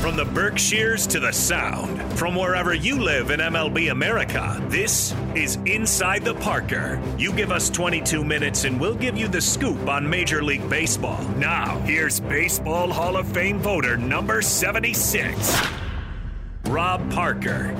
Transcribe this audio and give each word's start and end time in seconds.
From 0.00 0.16
the 0.16 0.24
Berkshires 0.24 1.06
to 1.08 1.20
the 1.20 1.30
Sound, 1.30 2.00
from 2.18 2.34
wherever 2.34 2.72
you 2.72 2.98
live 2.98 3.30
in 3.30 3.38
MLB 3.38 3.92
America, 3.92 4.58
this 4.70 5.14
is 5.34 5.56
Inside 5.66 6.24
the 6.24 6.32
Parker. 6.36 6.98
You 7.18 7.34
give 7.34 7.52
us 7.52 7.68
22 7.68 8.24
minutes 8.24 8.64
and 8.64 8.80
we'll 8.80 8.94
give 8.94 9.18
you 9.18 9.28
the 9.28 9.42
scoop 9.42 9.90
on 9.90 10.08
Major 10.08 10.42
League 10.42 10.66
Baseball. 10.70 11.22
Now, 11.36 11.78
here's 11.80 12.18
Baseball 12.18 12.90
Hall 12.90 13.18
of 13.18 13.30
Fame 13.30 13.58
voter 13.58 13.98
number 13.98 14.40
76, 14.40 15.54
Rob 16.68 17.10
Parker. 17.12 17.74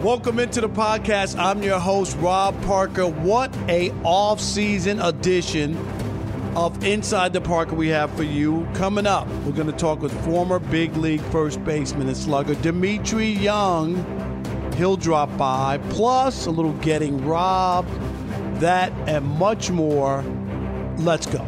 Welcome 0.00 0.40
into 0.40 0.60
the 0.60 0.68
podcast. 0.68 1.38
I'm 1.38 1.62
your 1.62 1.78
host, 1.78 2.16
Rob 2.18 2.60
Parker. 2.64 3.06
What 3.06 3.56
a 3.68 3.92
off-season 4.02 5.00
edition 5.00 5.78
of 6.54 6.84
Inside 6.84 7.32
the 7.32 7.40
Park 7.40 7.72
we 7.72 7.88
have 7.88 8.10
for 8.14 8.22
you. 8.22 8.66
Coming 8.74 9.06
up, 9.06 9.26
we're 9.44 9.52
going 9.52 9.70
to 9.70 9.76
talk 9.76 10.00
with 10.00 10.12
former 10.24 10.58
big 10.58 10.96
league 10.96 11.22
first 11.22 11.64
baseman 11.64 12.08
and 12.08 12.16
slugger 12.16 12.54
Dmitri 12.56 13.28
Young. 13.28 14.72
He'll 14.76 14.96
drop 14.96 15.34
by, 15.38 15.78
plus 15.90 16.46
a 16.46 16.50
little 16.50 16.72
getting 16.74 17.24
robbed, 17.26 17.90
that 18.60 18.92
and 19.08 19.24
much 19.24 19.70
more. 19.70 20.22
Let's 20.98 21.26
go. 21.26 21.46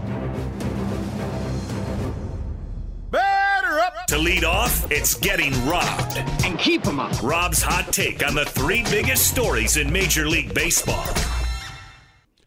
Better 3.11 3.81
up 3.81 4.07
to 4.09 4.19
lead 4.19 4.45
off, 4.45 4.91
it's 4.91 5.15
getting 5.15 5.53
robbed. 5.67 6.17
And 6.45 6.59
keep 6.59 6.85
him 6.85 6.99
up. 6.99 7.23
Rob's 7.23 7.63
hot 7.63 7.93
take 7.93 8.27
on 8.27 8.35
the 8.35 8.45
three 8.45 8.83
biggest 8.85 9.31
stories 9.31 9.77
in 9.77 9.93
Major 9.93 10.27
League 10.27 10.55
Baseball. 10.55 11.07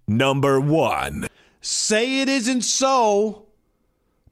Number 0.08 0.60
one. 0.60 1.28
Say 1.70 2.22
it 2.22 2.30
isn't 2.30 2.62
so, 2.62 3.48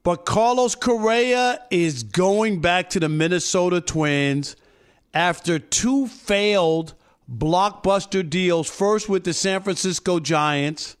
but 0.02 0.24
Carlos 0.24 0.74
Correa 0.74 1.60
is 1.70 2.02
going 2.02 2.62
back 2.62 2.88
to 2.88 2.98
the 2.98 3.10
Minnesota 3.10 3.82
Twins 3.82 4.56
after 5.12 5.58
two 5.58 6.06
failed 6.06 6.94
blockbuster 7.30 8.26
deals, 8.26 8.70
first 8.70 9.10
with 9.10 9.24
the 9.24 9.34
San 9.34 9.62
Francisco 9.62 10.18
Giants 10.18 10.96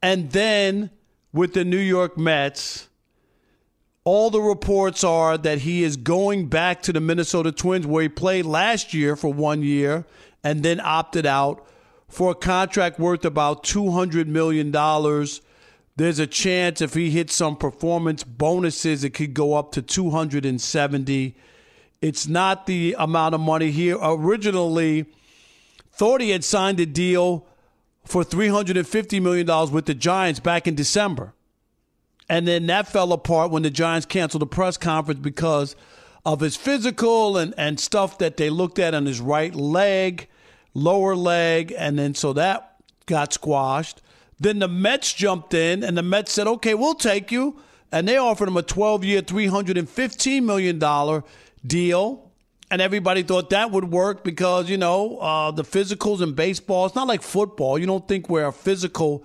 and 0.00 0.30
then 0.30 0.90
with 1.32 1.54
the 1.54 1.64
New 1.64 1.76
York 1.76 2.16
Mets. 2.16 2.88
All 4.04 4.30
the 4.30 4.40
reports 4.40 5.02
are 5.02 5.36
that 5.38 5.58
he 5.58 5.82
is 5.82 5.96
going 5.96 6.46
back 6.46 6.82
to 6.82 6.92
the 6.92 7.00
Minnesota 7.00 7.50
Twins, 7.50 7.84
where 7.84 8.04
he 8.04 8.08
played 8.08 8.46
last 8.46 8.94
year 8.94 9.16
for 9.16 9.32
one 9.32 9.64
year 9.64 10.06
and 10.44 10.62
then 10.62 10.78
opted 10.78 11.26
out 11.26 11.66
for 12.12 12.32
a 12.32 12.34
contract 12.34 12.98
worth 12.98 13.24
about 13.24 13.64
$200 13.64 14.26
million. 14.26 14.70
There's 15.96 16.18
a 16.18 16.26
chance 16.26 16.82
if 16.82 16.92
he 16.92 17.08
hits 17.08 17.34
some 17.34 17.56
performance 17.56 18.22
bonuses, 18.22 19.02
it 19.02 19.14
could 19.14 19.32
go 19.32 19.54
up 19.54 19.72
to 19.72 19.80
270. 19.80 21.34
It's 22.02 22.28
not 22.28 22.66
the 22.66 22.94
amount 22.98 23.34
of 23.34 23.40
money 23.40 23.70
here. 23.70 23.96
Originally, 23.98 25.06
thought 25.90 26.20
he 26.20 26.30
had 26.30 26.44
signed 26.44 26.80
a 26.80 26.86
deal 26.86 27.46
for 28.04 28.22
$350 28.22 29.22
million 29.22 29.72
with 29.72 29.86
the 29.86 29.94
Giants 29.94 30.38
back 30.38 30.68
in 30.68 30.74
December. 30.74 31.32
And 32.28 32.46
then 32.46 32.66
that 32.66 32.88
fell 32.88 33.14
apart 33.14 33.50
when 33.50 33.62
the 33.62 33.70
Giants 33.70 34.04
canceled 34.04 34.42
the 34.42 34.46
press 34.46 34.76
conference 34.76 35.20
because 35.20 35.76
of 36.26 36.40
his 36.40 36.56
physical 36.56 37.38
and, 37.38 37.54
and 37.56 37.80
stuff 37.80 38.18
that 38.18 38.36
they 38.36 38.50
looked 38.50 38.78
at 38.78 38.92
on 38.92 39.06
his 39.06 39.22
right 39.22 39.54
leg, 39.54 40.28
lower 40.74 41.16
leg. 41.16 41.74
And 41.76 41.98
then 41.98 42.14
so 42.14 42.32
that 42.34 42.76
got 43.06 43.32
squashed. 43.32 44.02
Then 44.38 44.58
the 44.58 44.68
Mets 44.68 45.12
jumped 45.12 45.54
in 45.54 45.84
and 45.84 45.96
the 45.96 46.02
Mets 46.02 46.32
said, 46.32 46.46
okay, 46.46 46.74
we'll 46.74 46.94
take 46.94 47.30
you. 47.30 47.60
And 47.92 48.08
they 48.08 48.16
offered 48.16 48.48
him 48.48 48.56
a 48.56 48.62
12 48.62 49.04
year, 49.04 49.22
$315 49.22 50.42
million 50.42 51.22
deal. 51.64 52.30
And 52.70 52.80
everybody 52.80 53.22
thought 53.22 53.50
that 53.50 53.70
would 53.70 53.90
work 53.90 54.24
because, 54.24 54.70
you 54.70 54.78
know, 54.78 55.18
uh, 55.18 55.50
the 55.50 55.62
physicals 55.62 56.22
in 56.22 56.32
baseball, 56.32 56.86
it's 56.86 56.94
not 56.94 57.06
like 57.06 57.22
football. 57.22 57.78
You 57.78 57.86
don't 57.86 58.08
think 58.08 58.30
where 58.30 58.46
a 58.46 58.52
physical 58.52 59.24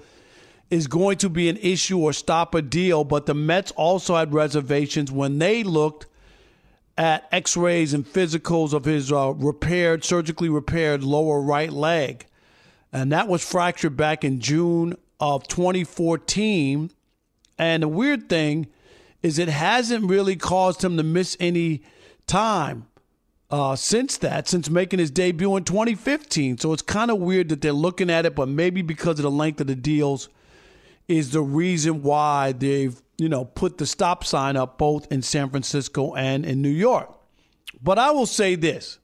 is 0.70 0.88
going 0.88 1.18
to 1.20 1.30
be 1.30 1.48
an 1.48 1.56
issue 1.58 1.98
or 1.98 2.12
stop 2.12 2.54
a 2.54 2.62
deal. 2.62 3.06
But 3.06 3.26
the 3.26 3.34
Mets 3.34 3.72
also 3.72 4.18
had 4.18 4.34
reservations 4.34 5.12
when 5.12 5.40
they 5.40 5.64
looked 5.64 6.08
at 6.98 7.28
x 7.32 7.56
rays 7.56 7.94
and 7.94 8.06
physicals 8.06 8.74
of 8.74 8.86
his 8.86 9.12
uh, 9.12 9.34
repaired, 9.34 10.04
surgically 10.04 10.50
repaired 10.50 11.04
lower 11.04 11.42
right 11.42 11.72
leg. 11.72 12.26
And 12.92 13.12
that 13.12 13.28
was 13.28 13.48
fractured 13.48 13.96
back 13.96 14.24
in 14.24 14.40
June 14.40 14.96
of 15.20 15.48
2014. 15.48 16.92
And 17.58 17.84
the 17.84 17.88
weird 17.88 18.30
thing 18.30 18.68
is, 19.22 19.38
it 19.40 19.50
hasn't 19.50 20.06
really 20.06 20.36
caused 20.36 20.84
him 20.84 20.98
to 20.98 21.04
miss 21.04 21.36
any 21.40 21.84
time 22.28 22.88
uh, 23.50 23.76
since 23.76 24.18
that, 24.18 24.48
since 24.48 24.70
making 24.70 25.00
his 25.00 25.12
debut 25.12 25.56
in 25.56 25.64
2015. 25.64 26.58
So 26.58 26.74
it's 26.74 26.82
kind 26.82 27.12
of 27.12 27.20
weird 27.20 27.50
that 27.50 27.62
they're 27.62 27.72
looking 27.72 28.10
at 28.10 28.26
it, 28.26 28.36
but 28.36 28.48
maybe 28.48 28.82
because 28.82 29.20
of 29.20 29.24
the 29.24 29.32
length 29.32 29.62
of 29.62 29.68
the 29.68 29.76
deals 29.76 30.30
is 31.08 31.32
the 31.32 31.42
reason 31.42 32.04
why 32.04 32.52
they've, 32.52 33.02
you 33.18 33.30
know, 33.30 33.46
put 33.46 33.78
the 33.78 33.86
stop 33.86 34.24
sign 34.24 34.56
up 34.56 34.78
both 34.78 35.12
in 35.12 35.22
San 35.22 35.50
Francisco 35.50 36.14
and 36.14 36.46
in 36.46 36.62
New 36.62 36.70
York. 36.70 37.14
But 37.82 38.00
I 38.00 38.12
will 38.12 38.26
say 38.26 38.56
this 38.56 39.00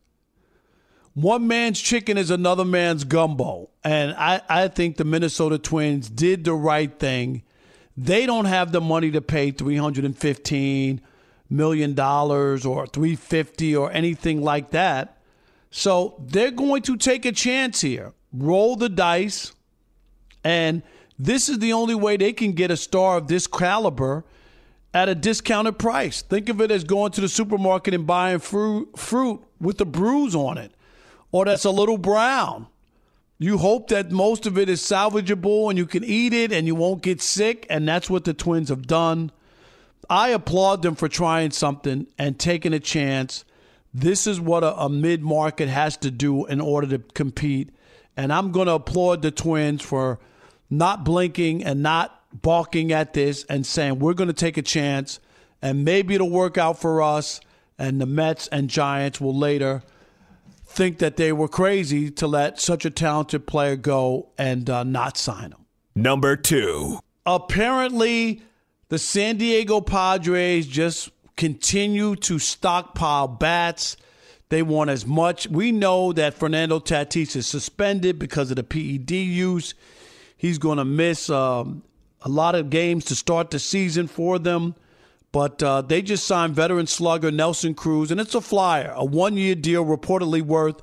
one 1.14 1.48
man's 1.48 1.80
chicken 1.80 2.18
is 2.18 2.32
another 2.32 2.66
man's 2.66 3.04
gumbo. 3.04 3.70
And 3.84 4.14
I, 4.18 4.42
I 4.50 4.68
think 4.68 4.98
the 4.98 5.04
Minnesota 5.04 5.58
Twins 5.60 6.10
did 6.10 6.44
the 6.44 6.54
right 6.54 6.98
thing. 6.98 7.44
They 7.96 8.26
don't 8.26 8.46
have 8.46 8.72
the 8.72 8.82
money 8.82 9.12
to 9.12 9.22
pay 9.22 9.52
315 9.52 11.02
million 11.50 11.94
dollars 11.94 12.66
or 12.66 12.88
350 12.88 13.76
or 13.76 13.92
anything 13.92 14.42
like 14.42 14.72
that. 14.72 15.20
So 15.70 16.16
they're 16.26 16.52
going 16.52 16.82
to 16.84 16.98
take 16.98 17.26
a 17.26 17.32
chance 17.32 17.82
here. 17.82 18.14
Roll 18.32 18.76
the 18.76 18.90
dice. 18.90 19.54
And 20.44 20.82
this 21.18 21.50
is 21.50 21.60
the 21.60 21.74
only 21.74 21.96
way 21.96 22.18
they 22.18 22.34
can 22.34 22.54
get 22.54 22.72
a 22.72 22.78
star 22.78 23.18
of 23.18 23.28
this 23.28 23.48
caliber 23.48 24.24
at 24.94 25.10
a 25.10 25.16
discounted 25.16 25.80
price. 25.80 26.22
Think 26.22 26.50
of 26.50 26.62
it 26.62 26.72
as 26.72 26.84
going 26.84 27.12
to 27.14 27.22
the 27.22 27.30
supermarket 27.30 27.94
and 27.94 28.06
buying 28.06 28.40
fruit 28.40 28.98
fruit 28.98 29.42
with 29.60 29.80
a 29.82 29.86
bruise 29.86 30.36
on 30.36 30.58
it 30.58 30.74
or 31.34 31.44
that's 31.44 31.66
a 31.66 31.72
little 31.72 31.98
brown. 31.98 32.68
You 33.38 33.58
hope 33.58 33.90
that 33.90 34.12
most 34.12 34.46
of 34.46 34.58
it 34.58 34.70
is 34.70 34.82
salvageable 34.82 35.70
and 35.70 35.78
you 35.78 35.86
can 35.86 36.06
eat 36.06 36.32
it 36.32 36.54
and 36.54 36.66
you 36.66 36.76
won't 36.76 37.02
get 37.02 37.22
sick, 37.22 37.66
and 37.70 37.86
that's 37.86 38.10
what 38.10 38.24
the 38.24 38.34
Twins 38.34 38.70
have 38.70 38.88
done. 38.88 39.32
I 40.10 40.30
applaud 40.30 40.84
them 40.84 40.96
for 40.96 41.10
trying 41.10 41.52
something 41.52 42.08
and 42.18 42.40
taking 42.40 42.72
a 42.72 42.80
chance. 42.80 43.44
This 43.94 44.28
is 44.28 44.40
what 44.40 44.64
a, 44.64 44.80
a 44.80 44.90
mid 44.90 45.24
market 45.24 45.68
has 45.68 45.98
to 45.98 46.12
do 46.12 46.46
in 46.46 46.62
order 46.62 46.88
to 46.88 47.00
compete. 47.00 47.72
And 48.16 48.32
I'm 48.32 48.52
going 48.52 48.68
to 48.68 48.74
applaud 48.74 49.24
the 49.24 49.32
Twins 49.32 49.82
for 49.82 50.20
not 50.78 51.04
blinking 51.04 51.64
and 51.64 51.82
not 51.82 52.22
balking 52.34 52.92
at 52.92 53.14
this 53.14 53.44
and 53.46 53.66
saying, 53.66 54.00
we're 54.00 54.14
going 54.14 54.28
to 54.28 54.34
take 54.34 54.58
a 54.58 54.62
chance 54.62 55.20
and 55.62 55.86
maybe 55.86 56.16
it'll 56.16 56.30
work 56.30 56.58
out 56.58 56.80
for 56.80 57.02
us. 57.02 57.40
And 57.78 58.00
the 58.00 58.06
Mets 58.06 58.48
and 58.48 58.70
Giants 58.70 59.20
will 59.20 59.36
later 59.36 59.82
think 60.66 61.00
that 61.00 61.18
they 61.18 61.32
were 61.32 61.48
crazy 61.48 62.10
to 62.12 62.28
let 62.28 62.60
such 62.60 62.86
a 62.86 62.90
talented 62.90 63.48
player 63.48 63.76
go 63.76 64.30
and 64.38 64.70
uh, 64.70 64.84
not 64.84 65.18
sign 65.18 65.52
him. 65.52 65.66
Number 65.96 66.36
two. 66.36 67.00
Apparently, 67.26 68.42
the 68.90 69.00
San 69.00 69.38
Diego 69.38 69.82
Padres 69.82 70.68
just 70.68 71.10
continue 71.36 72.16
to 72.18 72.40
stockpile 72.40 73.28
bats. 73.28 73.98
They 74.50 74.62
want 74.62 74.90
as 74.90 75.06
much. 75.06 75.48
We 75.48 75.72
know 75.72 76.14
that 76.14 76.34
Fernando 76.34 76.80
Tatis 76.80 77.36
is 77.36 77.48
suspended 77.48 78.20
because 78.20 78.52
of 78.52 78.58
the 78.58 78.64
PED 78.64 79.12
use. 79.12 79.74
He's 80.44 80.58
going 80.58 80.78
to 80.78 80.84
miss 80.84 81.30
um, 81.30 81.84
a 82.22 82.28
lot 82.28 82.54
of 82.54 82.70
games 82.70 83.06
to 83.06 83.16
start 83.16 83.50
the 83.50 83.60
season 83.60 84.08
for 84.08 84.38
them. 84.38 84.76
But 85.32 85.64
uh, 85.64 85.84
they 85.84 86.02
just 86.02 86.28
signed 86.28 86.54
veteran 86.54 86.86
slugger 86.86 87.32
Nelson 87.32 87.74
Cruz, 87.74 88.12
and 88.12 88.20
it's 88.20 88.36
a 88.36 88.42
flyer, 88.42 88.92
a 88.94 89.06
one 89.06 89.38
year 89.38 89.56
deal 89.56 89.86
reportedly 89.86 90.42
worth 90.42 90.82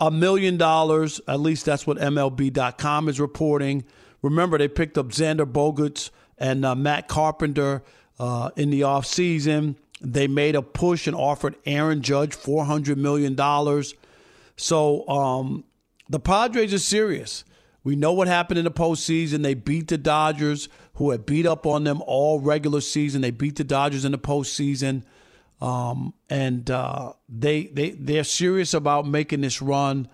a 0.00 0.10
million 0.10 0.56
dollars. 0.56 1.20
At 1.28 1.38
least 1.38 1.66
that's 1.66 1.86
what 1.86 1.98
MLB.com 1.98 3.08
is 3.08 3.20
reporting. 3.20 3.84
Remember, 4.22 4.58
they 4.58 4.66
picked 4.66 4.98
up 4.98 5.10
Xander 5.10 5.46
Bogaerts 5.46 6.10
and 6.36 6.64
uh, 6.64 6.74
Matt 6.74 7.06
Carpenter 7.06 7.84
uh, 8.18 8.50
in 8.56 8.70
the 8.70 8.80
offseason. 8.80 9.76
They 10.00 10.26
made 10.26 10.56
a 10.56 10.62
push 10.62 11.06
and 11.06 11.14
offered 11.14 11.54
Aaron 11.64 12.02
Judge 12.02 12.34
$400 12.34 12.96
million. 12.96 13.36
So 14.56 15.08
um, 15.08 15.62
the 16.08 16.18
Padres 16.18 16.74
are 16.74 16.80
serious. 16.80 17.44
We 17.86 17.94
know 17.94 18.12
what 18.12 18.26
happened 18.26 18.58
in 18.58 18.64
the 18.64 18.72
postseason. 18.72 19.44
They 19.44 19.54
beat 19.54 19.86
the 19.86 19.96
Dodgers, 19.96 20.68
who 20.94 21.12
had 21.12 21.24
beat 21.24 21.46
up 21.46 21.66
on 21.66 21.84
them 21.84 22.02
all 22.04 22.40
regular 22.40 22.80
season. 22.80 23.22
They 23.22 23.30
beat 23.30 23.54
the 23.54 23.62
Dodgers 23.62 24.04
in 24.04 24.10
the 24.10 24.18
postseason. 24.18 25.04
Um, 25.60 26.12
and 26.28 26.68
uh, 26.68 27.12
they, 27.28 27.68
they, 27.68 27.90
they're 27.90 28.24
serious 28.24 28.74
about 28.74 29.06
making 29.06 29.42
this 29.42 29.62
run. 29.62 30.08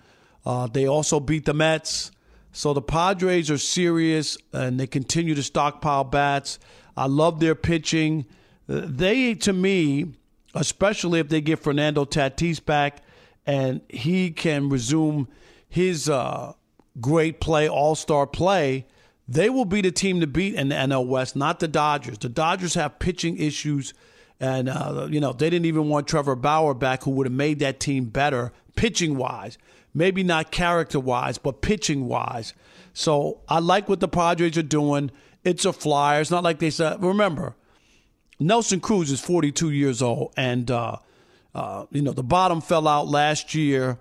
Uh, 0.44 0.66
they 0.66 0.86
also 0.86 1.18
beat 1.18 1.46
the 1.46 1.54
Mets. 1.54 2.10
So 2.52 2.74
the 2.74 2.82
Padres 2.82 3.50
are 3.50 3.56
serious 3.56 4.36
and 4.52 4.78
they 4.78 4.86
continue 4.86 5.34
to 5.34 5.42
stockpile 5.42 6.04
bats. 6.04 6.58
I 6.94 7.06
love 7.06 7.40
their 7.40 7.54
pitching. 7.54 8.26
They, 8.66 9.34
to 9.36 9.52
me, 9.54 10.12
especially 10.54 11.20
if 11.20 11.30
they 11.30 11.40
get 11.40 11.58
Fernando 11.58 12.04
Tatis 12.04 12.62
back 12.62 13.02
and 13.46 13.80
he 13.88 14.30
can 14.30 14.68
resume 14.68 15.26
his 15.70 16.10
uh, 16.10 16.52
great 17.00 17.40
play, 17.40 17.68
all 17.68 17.94
star 17.94 18.26
play, 18.26 18.86
they 19.28 19.48
will 19.48 19.64
be 19.64 19.80
the 19.80 19.92
team 19.92 20.20
to 20.20 20.26
beat 20.26 20.54
in 20.54 20.68
the 20.68 20.74
NL 20.74 21.06
West, 21.06 21.36
not 21.36 21.60
the 21.60 21.68
Dodgers. 21.68 22.18
The 22.18 22.28
Dodgers 22.28 22.74
have 22.74 22.98
pitching 22.98 23.36
issues. 23.38 23.94
And, 24.40 24.68
uh, 24.68 25.06
you 25.08 25.20
know, 25.20 25.32
they 25.32 25.48
didn't 25.50 25.66
even 25.66 25.88
want 25.88 26.08
Trevor 26.08 26.34
Bauer 26.34 26.74
back, 26.74 27.04
who 27.04 27.12
would 27.12 27.26
have 27.26 27.32
made 27.32 27.60
that 27.60 27.78
team 27.78 28.06
better 28.06 28.52
pitching 28.74 29.16
wise 29.16 29.56
maybe 29.94 30.22
not 30.22 30.50
character 30.50 31.00
wise, 31.00 31.38
but 31.38 31.62
pitching 31.62 32.06
wise. 32.06 32.54
So 32.92 33.40
I 33.48 33.58
like 33.58 33.88
what 33.88 34.00
the 34.00 34.08
Padres 34.08 34.56
are 34.58 34.62
doing. 34.62 35.10
It's 35.44 35.64
a 35.64 35.72
flyer. 35.72 36.20
It's 36.20 36.30
not 36.30 36.44
like 36.44 36.58
they 36.58 36.70
said. 36.70 37.02
Remember, 37.02 37.54
Nelson 38.38 38.80
Cruz 38.80 39.10
is 39.10 39.20
42 39.20 39.70
years 39.70 40.02
old, 40.02 40.32
and 40.36 40.70
uh, 40.70 40.96
uh, 41.54 41.86
you 41.90 42.02
know 42.02 42.12
the 42.12 42.22
bottom 42.22 42.60
fell 42.60 42.86
out 42.86 43.08
last 43.08 43.54
year, 43.54 43.98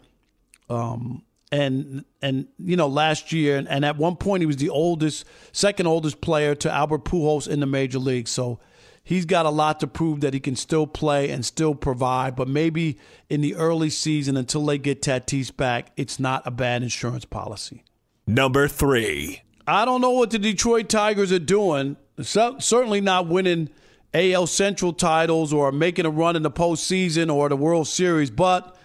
um, 0.69 1.23
and 1.51 2.05
and 2.21 2.47
you 2.57 2.75
know 2.75 2.87
last 2.87 3.31
year, 3.31 3.57
and, 3.57 3.67
and 3.67 3.83
at 3.83 3.97
one 3.97 4.15
point 4.15 4.41
he 4.41 4.47
was 4.47 4.57
the 4.57 4.69
oldest, 4.69 5.25
second 5.51 5.87
oldest 5.87 6.21
player 6.21 6.55
to 6.55 6.71
Albert 6.71 7.05
Pujols 7.05 7.47
in 7.47 7.59
the 7.59 7.65
major 7.65 7.99
league. 7.99 8.27
So 8.27 8.59
he's 9.03 9.25
got 9.25 9.45
a 9.45 9.49
lot 9.49 9.79
to 9.81 9.87
prove 9.87 10.21
that 10.21 10.33
he 10.33 10.39
can 10.39 10.55
still 10.55 10.87
play 10.87 11.29
and 11.29 11.45
still 11.45 11.75
provide. 11.75 12.35
But 12.35 12.47
maybe 12.47 12.97
in 13.29 13.41
the 13.41 13.55
early 13.55 13.89
season, 13.89 14.37
until 14.37 14.65
they 14.65 14.77
get 14.77 15.01
Tatis 15.01 15.55
back, 15.55 15.91
it's 15.97 16.19
not 16.19 16.43
a 16.45 16.51
bad 16.51 16.83
insurance 16.83 17.25
policy. 17.25 17.83
Number 18.25 18.67
three. 18.67 19.41
I 19.67 19.85
don't 19.85 20.01
know 20.01 20.11
what 20.11 20.31
the 20.31 20.39
Detroit 20.39 20.89
Tigers 20.89 21.31
are 21.31 21.39
doing. 21.39 21.97
So, 22.21 22.57
certainly 22.59 23.01
not 23.01 23.27
winning 23.27 23.69
AL 24.13 24.47
Central 24.47 24.93
titles 24.93 25.53
or 25.53 25.71
making 25.71 26.05
a 26.05 26.09
run 26.09 26.35
in 26.35 26.43
the 26.43 26.51
postseason 26.51 27.33
or 27.33 27.49
the 27.49 27.55
World 27.55 27.87
Series, 27.87 28.29
but 28.29 28.75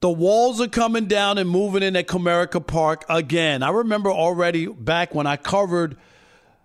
the 0.00 0.10
walls 0.10 0.60
are 0.60 0.68
coming 0.68 1.06
down 1.06 1.38
and 1.38 1.48
moving 1.48 1.82
in 1.82 1.96
at 1.96 2.06
Comerica 2.06 2.64
Park 2.64 3.04
again. 3.08 3.62
I 3.62 3.70
remember 3.70 4.10
already 4.10 4.66
back 4.66 5.14
when 5.14 5.26
I 5.26 5.36
covered– 5.36 5.96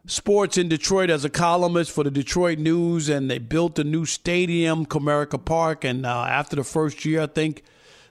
sports 0.06 0.58
in 0.58 0.68
Detroit 0.68 1.10
as 1.10 1.24
a 1.24 1.30
columnist 1.30 1.92
for 1.92 2.04
the 2.04 2.12
Detroit 2.12 2.60
News, 2.60 3.10
and 3.10 3.30
they 3.30 3.40
built 3.40 3.80
a 3.80 3.84
new 3.84 4.06
stadium, 4.06 4.86
Comerica 4.86 5.44
Park. 5.44 5.84
And 5.84 6.06
uh, 6.06 6.26
after 6.30 6.56
the 6.56 6.64
first 6.64 7.06
year, 7.06 7.22
I 7.22 7.28
think 7.28 7.64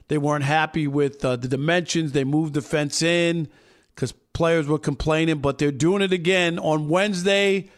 they 0.07 0.17
weren't 0.17 0.43
happy 0.43 0.87
with 0.87 1.23
uh, 1.23 1.35
the 1.35 1.47
dimensions. 1.47 2.11
They 2.11 2.23
moved 2.23 2.53
the 2.55 2.61
fence 2.61 3.01
in 3.01 3.47
because 3.93 4.11
players 4.33 4.67
were 4.67 4.79
complaining, 4.79 5.39
but 5.39 5.57
they're 5.57 5.71
doing 5.71 6.01
it 6.01 6.13
again 6.13 6.57
on 6.59 6.89
Wednesday. 6.89 7.69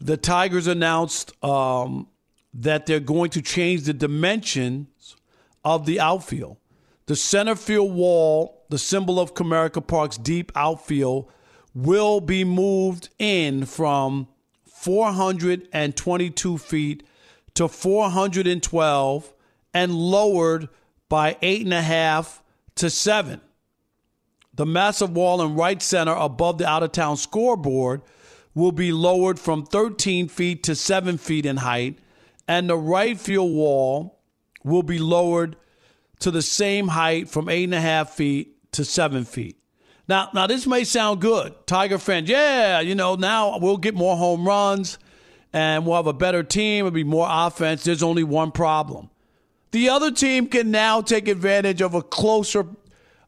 The 0.00 0.16
Tigers 0.16 0.66
announced 0.66 1.32
um, 1.44 2.08
that 2.54 2.86
they're 2.86 3.00
going 3.00 3.30
to 3.30 3.42
change 3.42 3.84
the 3.84 3.92
dimensions 3.92 5.16
of 5.64 5.86
the 5.86 6.00
outfield. 6.00 6.56
The 7.06 7.16
center 7.16 7.56
field 7.56 7.92
wall, 7.92 8.64
the 8.68 8.78
symbol 8.78 9.18
of 9.18 9.34
Comerica 9.34 9.84
Park's 9.84 10.16
deep 10.16 10.52
outfield 10.54 11.30
will 11.74 12.20
be 12.20 12.44
moved 12.44 13.08
in 13.18 13.66
from 13.66 14.28
422 14.66 16.58
feet 16.58 17.02
to 17.54 17.68
412 17.68 19.32
and 19.74 19.94
lowered 19.94 20.68
by 21.08 21.36
eight 21.42 21.64
and 21.64 21.74
a 21.74 21.82
half 21.82 22.42
to 22.76 22.88
seven. 22.88 23.40
The 24.54 24.66
massive 24.66 25.10
wall 25.10 25.42
in 25.42 25.54
right 25.54 25.80
center 25.80 26.12
above 26.12 26.58
the 26.58 26.68
out 26.68 26.82
of 26.82 26.92
town 26.92 27.16
scoreboard 27.16 28.02
will 28.54 28.72
be 28.72 28.92
lowered 28.92 29.38
from 29.38 29.64
13 29.64 30.28
feet 30.28 30.62
to 30.64 30.74
7 30.74 31.16
feet 31.16 31.46
in 31.46 31.58
height, 31.58 31.98
and 32.46 32.68
the 32.68 32.76
right 32.76 33.18
field 33.18 33.52
wall 33.52 34.20
will 34.62 34.82
be 34.82 34.98
lowered 34.98 35.56
to 36.22 36.30
the 36.30 36.42
same 36.42 36.88
height 36.88 37.28
from 37.28 37.46
8.5 37.46 38.08
feet 38.10 38.72
to 38.72 38.84
7 38.84 39.24
feet. 39.24 39.58
Now, 40.08 40.30
now 40.34 40.46
this 40.46 40.66
may 40.66 40.84
sound 40.84 41.20
good, 41.20 41.54
Tiger 41.66 41.98
fans. 41.98 42.28
Yeah, 42.28 42.80
you 42.80 42.94
know, 42.94 43.14
now 43.14 43.58
we'll 43.58 43.76
get 43.76 43.94
more 43.94 44.16
home 44.16 44.46
runs 44.46 44.98
and 45.52 45.86
we'll 45.86 45.96
have 45.96 46.06
a 46.06 46.12
better 46.12 46.42
team. 46.42 46.86
It'll 46.86 46.90
be 46.90 47.04
more 47.04 47.26
offense. 47.28 47.84
There's 47.84 48.02
only 48.02 48.24
one 48.24 48.50
problem. 48.50 49.10
The 49.70 49.88
other 49.88 50.10
team 50.10 50.48
can 50.48 50.70
now 50.70 51.00
take 51.00 51.28
advantage 51.28 51.80
of 51.80 51.94
a 51.94 52.02
closer 52.02 52.66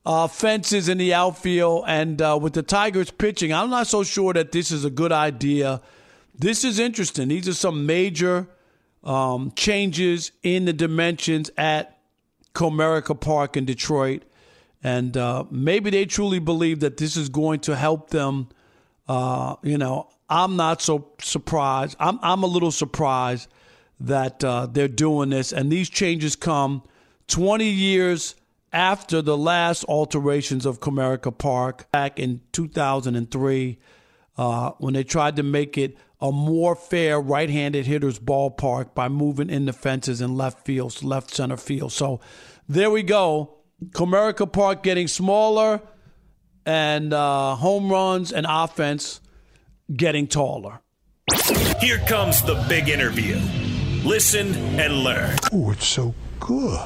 uh, 0.04 0.26
fences 0.26 0.88
in 0.88 0.98
the 0.98 1.14
outfield. 1.14 1.84
And 1.86 2.20
uh, 2.20 2.38
with 2.40 2.52
the 2.54 2.62
Tigers 2.62 3.10
pitching, 3.10 3.52
I'm 3.52 3.70
not 3.70 3.86
so 3.86 4.02
sure 4.02 4.32
that 4.34 4.52
this 4.52 4.70
is 4.70 4.84
a 4.84 4.90
good 4.90 5.12
idea. 5.12 5.80
This 6.34 6.64
is 6.64 6.78
interesting. 6.78 7.28
These 7.28 7.48
are 7.48 7.54
some 7.54 7.86
major 7.86 8.46
um, 9.02 9.52
changes 9.56 10.32
in 10.42 10.64
the 10.64 10.72
dimensions 10.72 11.50
at 11.56 11.93
Comerica 12.54 13.18
Park 13.18 13.56
in 13.56 13.64
Detroit. 13.64 14.22
And 14.82 15.16
uh, 15.16 15.44
maybe 15.50 15.90
they 15.90 16.04
truly 16.04 16.38
believe 16.38 16.80
that 16.80 16.98
this 16.98 17.16
is 17.16 17.28
going 17.28 17.60
to 17.60 17.76
help 17.76 18.10
them. 18.10 18.48
Uh, 19.08 19.56
you 19.62 19.78
know, 19.78 20.08
I'm 20.28 20.56
not 20.56 20.82
so 20.82 21.08
surprised. 21.20 21.96
I'm, 21.98 22.18
I'm 22.22 22.42
a 22.42 22.46
little 22.46 22.70
surprised 22.70 23.48
that 24.00 24.42
uh, 24.44 24.66
they're 24.66 24.88
doing 24.88 25.30
this. 25.30 25.52
And 25.52 25.70
these 25.70 25.88
changes 25.88 26.36
come 26.36 26.82
20 27.28 27.64
years 27.64 28.34
after 28.72 29.22
the 29.22 29.36
last 29.36 29.84
alterations 29.84 30.66
of 30.66 30.80
Comerica 30.80 31.36
Park 31.36 31.90
back 31.92 32.18
in 32.18 32.40
2003 32.52 33.78
uh, 34.36 34.70
when 34.78 34.94
they 34.94 35.04
tried 35.04 35.36
to 35.36 35.42
make 35.42 35.78
it 35.78 35.96
a 36.24 36.32
more 36.32 36.74
fair 36.74 37.20
right 37.20 37.50
handed 37.50 37.84
hitter's 37.84 38.18
ballpark 38.18 38.94
by 38.94 39.10
moving 39.10 39.50
in 39.50 39.66
the 39.66 39.74
fences 39.74 40.22
in 40.22 40.34
left 40.34 40.64
field, 40.64 41.02
left 41.02 41.30
center 41.34 41.58
field. 41.58 41.92
So 41.92 42.18
there 42.66 42.90
we 42.90 43.02
go. 43.02 43.58
Comerica 43.90 44.50
Park 44.50 44.82
getting 44.82 45.06
smaller, 45.06 45.82
and 46.64 47.12
uh, 47.12 47.56
home 47.56 47.90
runs 47.90 48.32
and 48.32 48.46
offense 48.48 49.20
getting 49.94 50.26
taller. 50.26 50.80
Here 51.78 51.98
comes 52.08 52.40
the 52.40 52.54
big 52.70 52.88
interview. 52.88 53.38
Listen 54.02 54.54
and 54.80 55.04
learn. 55.04 55.36
Oh, 55.52 55.72
it's 55.72 55.86
so 55.86 56.14
good. 56.40 56.80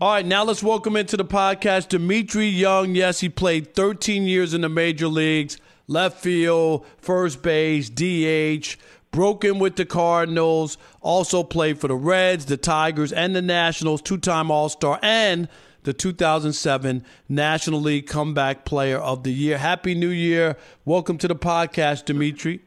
All 0.00 0.12
right, 0.12 0.24
now 0.24 0.44
let's 0.44 0.62
welcome 0.62 0.96
into 0.96 1.16
the 1.16 1.24
podcast 1.24 1.88
Dmitri 1.88 2.46
Young. 2.46 2.94
Yes, 2.94 3.18
he 3.18 3.28
played 3.28 3.74
13 3.74 4.24
years 4.24 4.54
in 4.54 4.60
the 4.60 4.68
major 4.68 5.08
leagues, 5.08 5.58
left 5.86 6.20
field, 6.20 6.86
first 6.98 7.42
base, 7.42 7.90
DH, 7.90 8.76
broken 9.10 9.58
with 9.58 9.76
the 9.76 9.84
Cardinals, 9.84 10.78
also 11.00 11.42
played 11.42 11.78
for 11.78 11.88
the 11.88 11.94
Reds, 11.94 12.46
the 12.46 12.56
Tigers, 12.56 13.12
and 13.12 13.36
the 13.36 13.42
Nationals, 13.42 14.02
two 14.02 14.18
time 14.18 14.50
All 14.50 14.68
Star, 14.68 14.98
and 15.02 15.48
the 15.84 15.92
2007 15.92 17.04
National 17.28 17.80
League 17.80 18.06
Comeback 18.06 18.64
Player 18.64 18.98
of 18.98 19.22
the 19.24 19.32
Year. 19.32 19.58
Happy 19.58 19.94
New 19.94 20.08
Year. 20.08 20.56
Welcome 20.84 21.18
to 21.18 21.28
the 21.28 21.36
podcast, 21.36 22.06
Dmitri. 22.06 22.60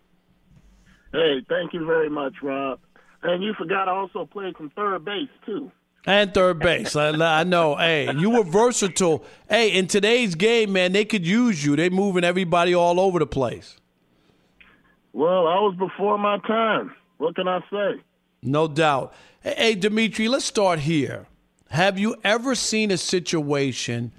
Hey, 1.12 1.46
thank 1.48 1.74
you 1.74 1.86
very 1.86 2.10
much, 2.10 2.34
Rob. 2.44 2.80
And 3.24 3.44
you 3.44 3.54
forgot 3.58 3.88
I 3.88 3.92
also 3.92 4.26
played 4.26 4.56
from 4.58 4.70
third 4.72 5.04
base, 5.06 5.30
too. 5.46 5.72
And 6.06 6.34
third 6.34 6.60
base. 6.60 6.96
I, 6.96 7.10
I, 7.10 7.44
know. 7.44 7.76
Hey, 7.76 8.14
you 8.16 8.30
were 8.30 8.44
versatile. 8.44 9.26
Hey, 9.50 9.72
in 9.72 9.88
today's 9.88 10.36
game, 10.36 10.74
man, 10.74 10.92
they 10.92 11.06
could 11.06 11.26
use 11.26 11.66
you. 11.66 11.76
They're 11.76 11.90
moving 11.90 12.24
everybody 12.24 12.76
all 12.76 13.00
over 13.00 13.18
the 13.18 13.26
place. 13.26 13.78
Well, 15.14 15.48
I 15.48 15.60
was 15.60 15.76
before 15.78 16.18
my 16.18 16.38
time. 16.40 16.94
What 17.18 17.36
can 17.36 17.48
I 17.48 17.62
say? 17.72 18.02
No 18.44 18.68
doubt. 18.68 19.14
Hey, 19.42 19.76
Dmitri, 19.76 20.28
let's 20.28 20.46
start 20.46 20.80
here. 20.80 21.28
Have 21.70 21.98
you 21.98 22.16
ever 22.24 22.54
seen 22.54 22.92
a 22.92 22.98
situation 22.98 24.12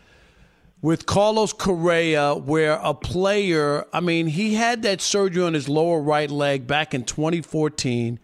with 0.83 1.07
Carlos 1.07 1.52
Correa 1.52 2.35
where 2.35 2.75
a 2.83 2.95
player, 2.95 3.85
I 3.93 4.00
mean, 4.00 4.26
he 4.26 4.55
had 4.55 4.83
that 4.83 5.00
surgery 5.00 5.43
on 5.43 5.55
his 5.55 5.69
lower 5.69 6.00
right 6.00 6.31
leg 6.31 6.66
back 6.66 6.95
in 6.95 7.05
2014. 7.05 8.19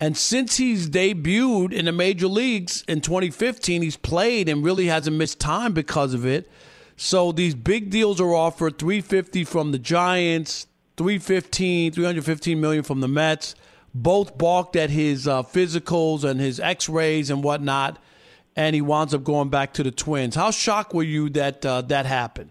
And 0.00 0.16
since 0.16 0.56
he's 0.56 0.88
debuted 0.88 1.72
in 1.72 1.84
the 1.84 1.92
major 1.92 2.26
leagues 2.26 2.82
in 2.88 3.02
2015, 3.02 3.82
he's 3.82 3.96
played 3.96 4.48
and 4.48 4.64
really 4.64 4.86
hasn't 4.86 5.16
missed 5.16 5.38
time 5.38 5.74
because 5.74 6.14
of 6.14 6.24
it. 6.24 6.50
So 6.96 7.32
these 7.32 7.54
big 7.54 7.90
deals 7.90 8.20
are 8.20 8.34
offered 8.34 8.78
350 8.78 9.44
from 9.44 9.72
the 9.72 9.78
Giants, 9.78 10.66
315, 10.96 11.92
315 11.92 12.60
million 12.60 12.82
from 12.82 13.00
the 13.00 13.08
Mets. 13.08 13.54
Both 13.94 14.38
balked 14.38 14.76
at 14.76 14.90
his 14.90 15.28
uh, 15.28 15.42
physicals 15.42 16.24
and 16.24 16.40
his 16.40 16.60
x-rays 16.60 17.28
and 17.28 17.44
whatnot 17.44 17.98
and 18.56 18.74
he 18.74 18.82
winds 18.82 19.14
up 19.14 19.24
going 19.24 19.48
back 19.48 19.72
to 19.74 19.82
the 19.82 19.90
Twins. 19.90 20.34
How 20.34 20.50
shocked 20.50 20.92
were 20.92 21.02
you 21.02 21.30
that 21.30 21.64
uh, 21.64 21.82
that 21.82 22.06
happened? 22.06 22.50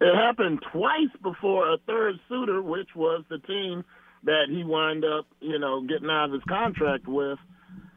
It 0.00 0.14
happened 0.14 0.62
twice 0.72 1.10
before 1.22 1.72
a 1.72 1.78
third 1.86 2.18
suitor, 2.28 2.62
which 2.62 2.94
was 2.94 3.24
the 3.28 3.38
team 3.38 3.84
that 4.24 4.46
he 4.48 4.64
wound 4.64 5.04
up, 5.04 5.26
you 5.40 5.58
know, 5.58 5.82
getting 5.82 6.10
out 6.10 6.26
of 6.26 6.32
his 6.32 6.42
contract 6.48 7.06
with. 7.06 7.38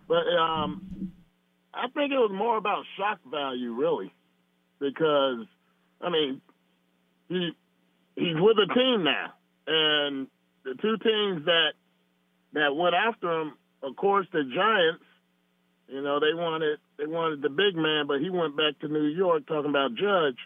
But 0.08 0.28
um, 0.40 1.12
I 1.74 1.88
think 1.94 2.12
it 2.12 2.18
was 2.18 2.32
more 2.34 2.58
about 2.58 2.84
shock 2.98 3.20
value, 3.30 3.74
really, 3.74 4.14
because 4.80 5.46
I 6.02 6.10
mean, 6.10 6.42
he 7.30 7.52
he's 8.16 8.36
with 8.36 8.58
a 8.58 8.74
team 8.74 9.04
now, 9.04 9.34
and 9.68 10.28
the 10.64 10.76
two 10.82 10.98
teams 10.98 11.46
that 11.46 11.72
that 12.54 12.76
went 12.76 12.96
after 12.96 13.42
him, 13.42 13.54
of 13.84 13.96
course, 13.96 14.28
the 14.32 14.44
Giants 14.44 15.04
you 15.88 16.02
know, 16.02 16.20
they 16.20 16.34
wanted 16.34 16.80
they 16.98 17.06
wanted 17.06 17.42
the 17.42 17.50
big 17.50 17.76
man, 17.76 18.08
but 18.08 18.20
he 18.20 18.30
went 18.30 18.58
back 18.58 18.80
to 18.80 18.88
New 18.88 19.06
York 19.06 19.48
talking 19.48 19.70
about 19.70 19.96
Judge, 19.96 20.38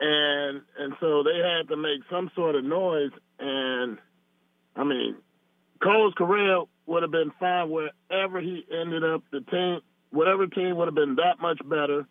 and 0.00 0.62
and 0.78 0.94
so 1.00 1.22
they 1.22 1.36
had 1.36 1.68
to 1.68 1.76
make 1.76 2.00
some 2.10 2.30
sort 2.34 2.54
of 2.54 2.64
noise. 2.64 3.12
And 3.38 3.98
I 4.76 4.84
mean, 4.84 5.16
Carlos 5.82 6.14
Correa 6.16 6.62
would 6.86 7.02
have 7.02 7.12
been 7.12 7.32
fine 7.38 7.70
wherever 7.70 8.40
he 8.40 8.64
ended 8.70 9.04
up. 9.04 9.22
The 9.30 9.40
team, 9.40 9.80
whatever 10.10 10.46
team, 10.46 10.76
would 10.76 10.88
have 10.88 10.94
been 10.94 11.16
that 11.16 11.40
much 11.40 11.60
better. 11.64 12.06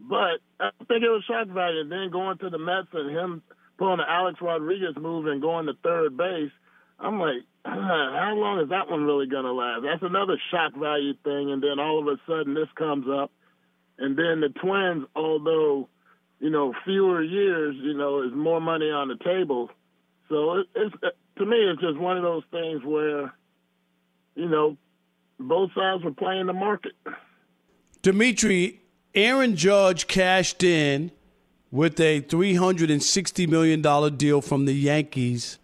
But 0.00 0.40
I 0.58 0.70
think 0.88 1.04
it 1.04 1.10
was 1.10 1.24
shock 1.26 1.48
value. 1.48 1.80
And 1.80 1.92
then 1.92 2.10
going 2.10 2.38
to 2.38 2.50
the 2.50 2.58
Mets 2.58 2.88
and 2.92 3.10
him 3.10 3.42
pulling 3.78 3.98
the 3.98 4.10
Alex 4.10 4.38
Rodriguez 4.40 4.96
move 5.00 5.26
and 5.26 5.42
going 5.42 5.66
to 5.66 5.74
third 5.82 6.16
base, 6.16 6.52
I'm 6.98 7.18
like, 7.18 7.42
ah, 7.64 8.16
how 8.18 8.34
long 8.36 8.60
is 8.60 8.70
that 8.70 8.90
one 8.90 9.04
really 9.04 9.26
going 9.26 9.44
to 9.44 9.52
last? 9.52 9.82
That's 9.82 10.02
another 10.02 10.38
shock 10.50 10.74
value 10.74 11.14
thing. 11.24 11.50
And 11.50 11.62
then 11.62 11.78
all 11.78 12.00
of 12.00 12.06
a 12.06 12.20
sudden 12.26 12.54
this 12.54 12.68
comes 12.76 13.06
up. 13.08 13.30
And 13.98 14.16
then 14.16 14.40
the 14.40 14.48
Twins, 14.48 15.06
although, 15.14 15.88
you 16.38 16.48
know, 16.48 16.72
fewer 16.84 17.22
years, 17.22 17.76
you 17.78 17.94
know, 17.94 18.22
is 18.22 18.32
more 18.34 18.60
money 18.60 18.90
on 18.90 19.08
the 19.08 19.16
table. 19.22 19.68
So 20.30 20.60
it, 20.60 20.66
it's, 20.74 20.94
to 21.40 21.46
me, 21.46 21.56
it's 21.56 21.80
just 21.80 21.98
one 21.98 22.16
of 22.16 22.22
those 22.22 22.42
things 22.50 22.84
where, 22.84 23.32
you 24.36 24.48
know, 24.48 24.76
both 25.38 25.70
sides 25.74 26.04
were 26.04 26.12
playing 26.12 26.46
the 26.46 26.52
market. 26.52 26.92
Dmitri, 28.02 28.80
Aaron 29.14 29.56
Judge 29.56 30.06
cashed 30.06 30.62
in 30.62 31.10
with 31.70 31.98
a 31.98 32.20
$360 32.20 33.48
million 33.48 34.16
deal 34.16 34.40
from 34.40 34.66
the 34.66 34.74
Yankees 34.74 35.58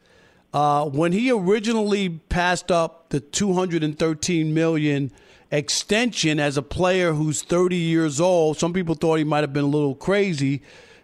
uh, 0.56 0.87
when 0.87 1.12
he 1.12 1.30
originally 1.30 2.09
passed 2.09 2.73
up 2.73 3.11
the 3.11 3.21
213 3.21 4.54
million 4.54 5.12
extension 5.50 6.40
as 6.40 6.56
a 6.56 6.62
player 6.62 7.12
who's 7.12 7.42
30 7.42 7.76
years 7.76 8.23
old, 8.23 8.56
some 8.56 8.73
people 8.73 8.95
thought 8.95 9.16
he 9.16 9.25
might 9.25 9.42
have 9.42 9.52
been 9.52 9.64
a 9.64 9.68
little 9.68 9.95
crazy 9.95 10.62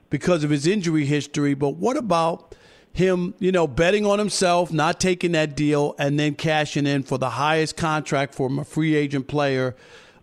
because 0.08 0.42
of 0.42 0.48
his 0.48 0.66
injury 0.66 1.04
history. 1.04 1.52
But 1.52 1.76
what 1.76 1.98
about 1.98 2.54
him, 2.92 3.34
you 3.38 3.52
know, 3.52 3.66
betting 3.66 4.04
on 4.04 4.18
himself, 4.18 4.72
not 4.72 5.00
taking 5.00 5.32
that 5.32 5.56
deal, 5.56 5.94
and 5.98 6.18
then 6.18 6.34
cashing 6.34 6.86
in 6.86 7.02
for 7.02 7.18
the 7.18 7.30
highest 7.30 7.76
contract 7.76 8.34
for 8.34 8.50
a 8.60 8.64
free 8.64 8.94
agent 8.94 9.28
player 9.28 9.74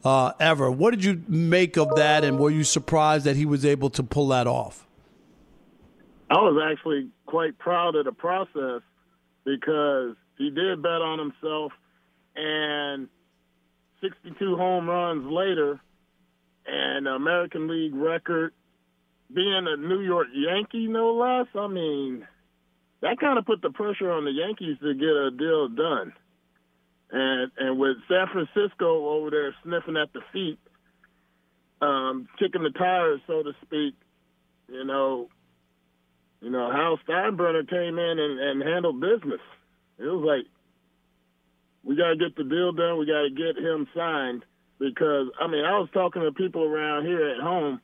uh, 0.04 0.34
ever? 0.40 0.70
What 0.70 0.92
did 0.92 1.04
you 1.04 1.24
make 1.28 1.78
of 1.78 1.96
that, 1.96 2.24
and 2.24 2.40
were 2.40 2.52
you 2.52 2.64
surprised 2.64 3.26
that 3.26 3.36
he 3.36 3.46
was 3.46 3.66
able 3.66 3.90
to 3.92 4.04
pull 4.04 4.28
that 4.30 4.48
off? 4.48 4.86
I 6.30 6.36
was 6.36 6.62
actually 6.72 7.10
quite 7.26 7.58
proud 7.58 7.96
of 7.96 8.06
the 8.06 8.12
process 8.12 8.82
because 9.46 10.16
he 10.38 10.52
did 10.52 10.82
bet 10.84 11.02
on 11.02 11.18
himself, 11.18 11.72
and 12.36 13.08
62 14.02 14.56
home 14.56 14.88
runs 14.88 15.26
later, 15.26 15.82
and 16.68 17.08
American 17.08 17.68
League 17.68 17.96
record, 17.96 18.54
being 19.34 19.66
a 19.68 19.76
New 19.76 20.02
York 20.02 20.28
Yankee, 20.34 20.88
no 20.88 21.14
less. 21.14 21.48
I 21.56 21.68
mean, 21.68 22.28
that 23.02 23.20
kind 23.20 23.38
of 23.38 23.46
put 23.46 23.62
the 23.62 23.70
pressure 23.70 24.12
on 24.12 24.26
the 24.26 24.32
Yankees 24.32 24.78
to 24.82 24.94
get 24.94 25.10
a 25.10 25.32
deal 25.32 25.70
done. 25.70 26.14
And 27.12 27.52
and 27.58 27.80
with 27.80 27.98
San 28.08 28.28
Francisco 28.32 29.10
over 29.10 29.30
there 29.30 29.56
sniffing 29.64 29.98
at 29.98 30.14
the 30.14 30.22
feet, 30.32 30.60
um, 31.82 32.28
kicking 32.38 32.64
the 32.64 32.72
tires, 32.72 33.22
so 33.26 33.42
to 33.42 33.54
speak, 33.66 33.96
you 34.68 34.86
know, 34.86 35.30
you 36.42 36.50
know, 36.50 36.72
Hal 36.72 37.00
Steinbrenner 37.08 37.68
came 37.70 37.98
in 37.98 38.20
and, 38.20 38.40
and 38.40 38.64
handled 38.64 39.02
business. 39.02 39.42
It 39.98 40.04
was 40.04 40.24
like, 40.26 40.46
we 41.84 41.96
got 41.96 42.10
to 42.10 42.16
get 42.16 42.36
the 42.36 42.44
deal 42.44 42.72
done. 42.72 42.98
We 42.98 43.06
got 43.06 43.24
to 43.24 43.30
get 43.30 43.58
him 43.58 43.88
signed 43.96 44.46
because, 44.78 45.28
I 45.40 45.48
mean, 45.48 45.66
I 45.66 45.80
was 45.80 45.90
talking 45.94 46.22
to 46.22 46.32
people 46.32 46.64
around 46.64 47.06
here 47.06 47.30
at 47.30 47.42
home, 47.42 47.82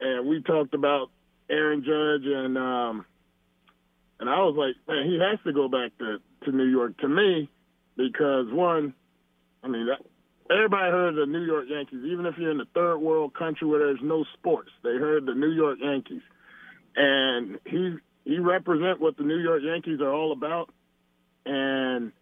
and 0.00 0.26
we 0.26 0.42
talked 0.42 0.74
about 0.74 1.10
Aaron 1.50 1.84
Judge, 1.84 2.26
and 2.26 2.56
um, 2.58 3.06
and 4.20 4.28
I 4.28 4.38
was 4.40 4.56
like, 4.56 4.74
man, 4.88 5.06
he 5.06 5.18
has 5.18 5.38
to 5.44 5.52
go 5.52 5.68
back 5.68 5.96
to, 5.98 6.18
to 6.44 6.52
New 6.52 6.64
York 6.64 6.98
to 6.98 7.08
me 7.08 7.48
because, 7.96 8.46
one, 8.50 8.94
I 9.62 9.68
mean, 9.68 9.86
that, 9.86 10.04
everybody 10.54 10.90
heard 10.90 11.14
the 11.16 11.26
New 11.26 11.44
York 11.44 11.66
Yankees, 11.68 12.04
even 12.06 12.26
if 12.26 12.36
you're 12.38 12.50
in 12.50 12.58
the 12.58 12.66
third 12.74 12.98
world 12.98 13.34
country 13.34 13.66
where 13.66 13.80
there's 13.80 14.00
no 14.02 14.24
sports, 14.34 14.70
they 14.82 14.96
heard 14.96 15.26
the 15.26 15.34
New 15.34 15.50
York 15.52 15.78
Yankees 15.80 16.22
and 16.98 17.58
he 17.64 17.96
he 18.24 18.38
represent 18.38 19.00
what 19.00 19.16
the 19.16 19.22
New 19.22 19.38
York 19.38 19.62
Yankees 19.64 20.00
are 20.00 20.12
all 20.12 20.32
about, 20.32 20.70
and 21.46 22.12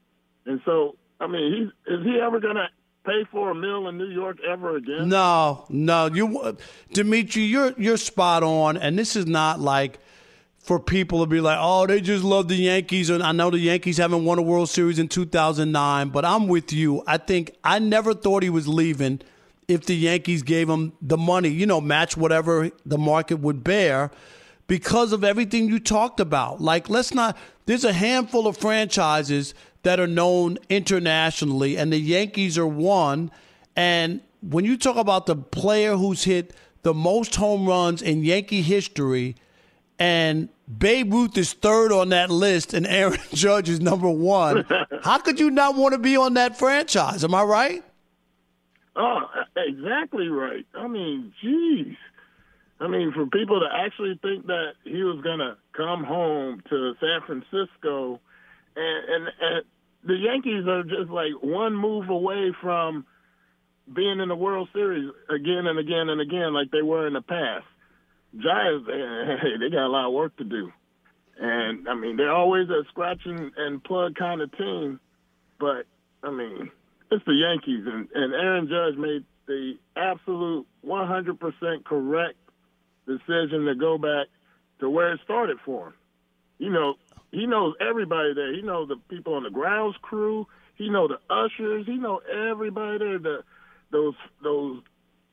and 0.44 0.60
so 0.64 0.96
I 1.18 1.26
mean, 1.26 1.52
he's 1.86 1.94
is 1.94 2.04
he 2.04 2.20
ever 2.20 2.38
gonna 2.38 2.68
pay 3.04 3.24
for 3.32 3.50
a 3.50 3.54
meal 3.54 3.88
in 3.88 3.96
New 3.96 4.10
York 4.10 4.38
ever 4.46 4.76
again? 4.76 5.08
No, 5.08 5.64
no. 5.68 6.06
You, 6.06 6.56
Dmitri, 6.92 7.42
you're 7.42 7.74
you're 7.78 7.96
spot 7.96 8.42
on, 8.42 8.76
and 8.76 8.98
this 8.98 9.16
is 9.16 9.26
not 9.26 9.60
like 9.60 9.98
for 10.66 10.80
people 10.80 11.20
to 11.20 11.26
be 11.26 11.40
like, 11.40 11.58
oh, 11.60 11.86
they 11.86 12.00
just 12.00 12.24
love 12.24 12.48
the 12.48 12.56
Yankees. 12.56 13.08
And 13.08 13.22
I 13.22 13.30
know 13.30 13.50
the 13.50 13.58
Yankees 13.60 13.98
haven't 13.98 14.24
won 14.24 14.40
a 14.40 14.42
World 14.42 14.68
Series 14.68 14.98
in 14.98 15.06
2009, 15.06 16.08
but 16.08 16.24
I'm 16.24 16.48
with 16.48 16.72
you. 16.72 17.04
I 17.06 17.18
think 17.18 17.52
I 17.62 17.78
never 17.78 18.12
thought 18.12 18.42
he 18.42 18.50
was 18.50 18.66
leaving 18.66 19.20
if 19.68 19.86
the 19.86 19.94
Yankees 19.94 20.42
gave 20.42 20.68
him 20.68 20.92
the 21.00 21.16
money, 21.16 21.50
you 21.50 21.66
know, 21.66 21.80
match 21.80 22.16
whatever 22.16 22.68
the 22.84 22.98
market 22.98 23.36
would 23.36 23.62
bear 23.62 24.10
because 24.66 25.12
of 25.12 25.22
everything 25.22 25.68
you 25.68 25.78
talked 25.78 26.18
about. 26.18 26.60
Like, 26.60 26.90
let's 26.90 27.14
not, 27.14 27.36
there's 27.66 27.84
a 27.84 27.92
handful 27.92 28.48
of 28.48 28.56
franchises 28.56 29.54
that 29.84 30.00
are 30.00 30.08
known 30.08 30.58
internationally, 30.68 31.78
and 31.78 31.92
the 31.92 32.00
Yankees 32.00 32.58
are 32.58 32.66
one. 32.66 33.30
And 33.76 34.20
when 34.42 34.64
you 34.64 34.76
talk 34.76 34.96
about 34.96 35.26
the 35.26 35.36
player 35.36 35.94
who's 35.94 36.24
hit 36.24 36.52
the 36.82 36.92
most 36.92 37.36
home 37.36 37.68
runs 37.68 38.02
in 38.02 38.24
Yankee 38.24 38.62
history, 38.62 39.36
and 39.98 40.48
Babe 40.66 41.12
Ruth 41.12 41.38
is 41.38 41.52
third 41.52 41.92
on 41.92 42.08
that 42.08 42.30
list, 42.30 42.74
and 42.74 42.86
Aaron 42.86 43.20
Judge 43.32 43.68
is 43.68 43.80
number 43.80 44.10
one. 44.10 44.64
How 45.02 45.18
could 45.18 45.38
you 45.38 45.50
not 45.50 45.76
want 45.76 45.92
to 45.92 45.98
be 45.98 46.16
on 46.16 46.34
that 46.34 46.58
franchise? 46.58 47.22
Am 47.22 47.34
I 47.34 47.42
right? 47.42 47.84
Oh, 48.96 49.20
exactly 49.56 50.28
right. 50.28 50.66
I 50.74 50.88
mean, 50.88 51.32
geez. 51.42 51.96
I 52.80 52.88
mean, 52.88 53.12
for 53.12 53.26
people 53.26 53.60
to 53.60 53.68
actually 53.72 54.18
think 54.22 54.46
that 54.46 54.72
he 54.84 55.02
was 55.02 55.22
going 55.22 55.38
to 55.38 55.56
come 55.74 56.04
home 56.04 56.62
to 56.68 56.94
San 57.00 57.20
Francisco, 57.26 58.20
and, 58.74 59.08
and, 59.08 59.28
and 59.40 59.64
the 60.04 60.14
Yankees 60.14 60.66
are 60.66 60.82
just 60.82 61.10
like 61.10 61.32
one 61.40 61.74
move 61.74 62.08
away 62.08 62.52
from 62.60 63.06
being 63.94 64.20
in 64.20 64.28
the 64.28 64.34
World 64.36 64.68
Series 64.72 65.10
again 65.30 65.66
and 65.66 65.78
again 65.78 66.08
and 66.08 66.20
again, 66.20 66.52
like 66.52 66.70
they 66.70 66.82
were 66.82 67.06
in 67.06 67.12
the 67.12 67.22
past. 67.22 67.64
Giants, 68.42 68.86
hey, 68.86 69.56
they 69.60 69.70
got 69.70 69.86
a 69.86 69.88
lot 69.88 70.06
of 70.06 70.12
work 70.12 70.36
to 70.36 70.44
do, 70.44 70.70
and 71.38 71.88
I 71.88 71.94
mean, 71.94 72.16
they're 72.16 72.34
always 72.34 72.68
a 72.68 72.82
scratching 72.90 73.50
and 73.56 73.82
plug 73.82 74.14
kind 74.16 74.40
of 74.40 74.56
team, 74.56 75.00
but 75.58 75.86
I 76.22 76.30
mean, 76.30 76.70
it's 77.10 77.24
the 77.24 77.34
Yankees, 77.34 77.84
and, 77.86 78.08
and 78.14 78.34
Aaron 78.34 78.68
Judge 78.68 78.98
made 78.98 79.24
the 79.46 79.74
absolute 79.96 80.66
100% 80.84 81.84
correct 81.84 82.36
decision 83.06 83.66
to 83.66 83.74
go 83.74 83.98
back 83.98 84.26
to 84.80 84.90
where 84.90 85.12
it 85.12 85.20
started 85.24 85.58
for 85.64 85.88
him. 85.88 85.94
You 86.58 86.70
know, 86.70 86.94
he 87.30 87.46
knows 87.46 87.74
everybody 87.80 88.34
there. 88.34 88.54
He 88.54 88.62
knows 88.62 88.88
the 88.88 88.96
people 89.08 89.34
on 89.34 89.44
the 89.44 89.50
grounds 89.50 89.96
crew. 90.02 90.46
He 90.74 90.88
knows 90.88 91.10
the 91.10 91.34
ushers. 91.34 91.86
He 91.86 91.96
knows 91.96 92.22
everybody 92.30 92.98
there. 92.98 93.18
The 93.18 93.44
those 93.90 94.14
those 94.42 94.82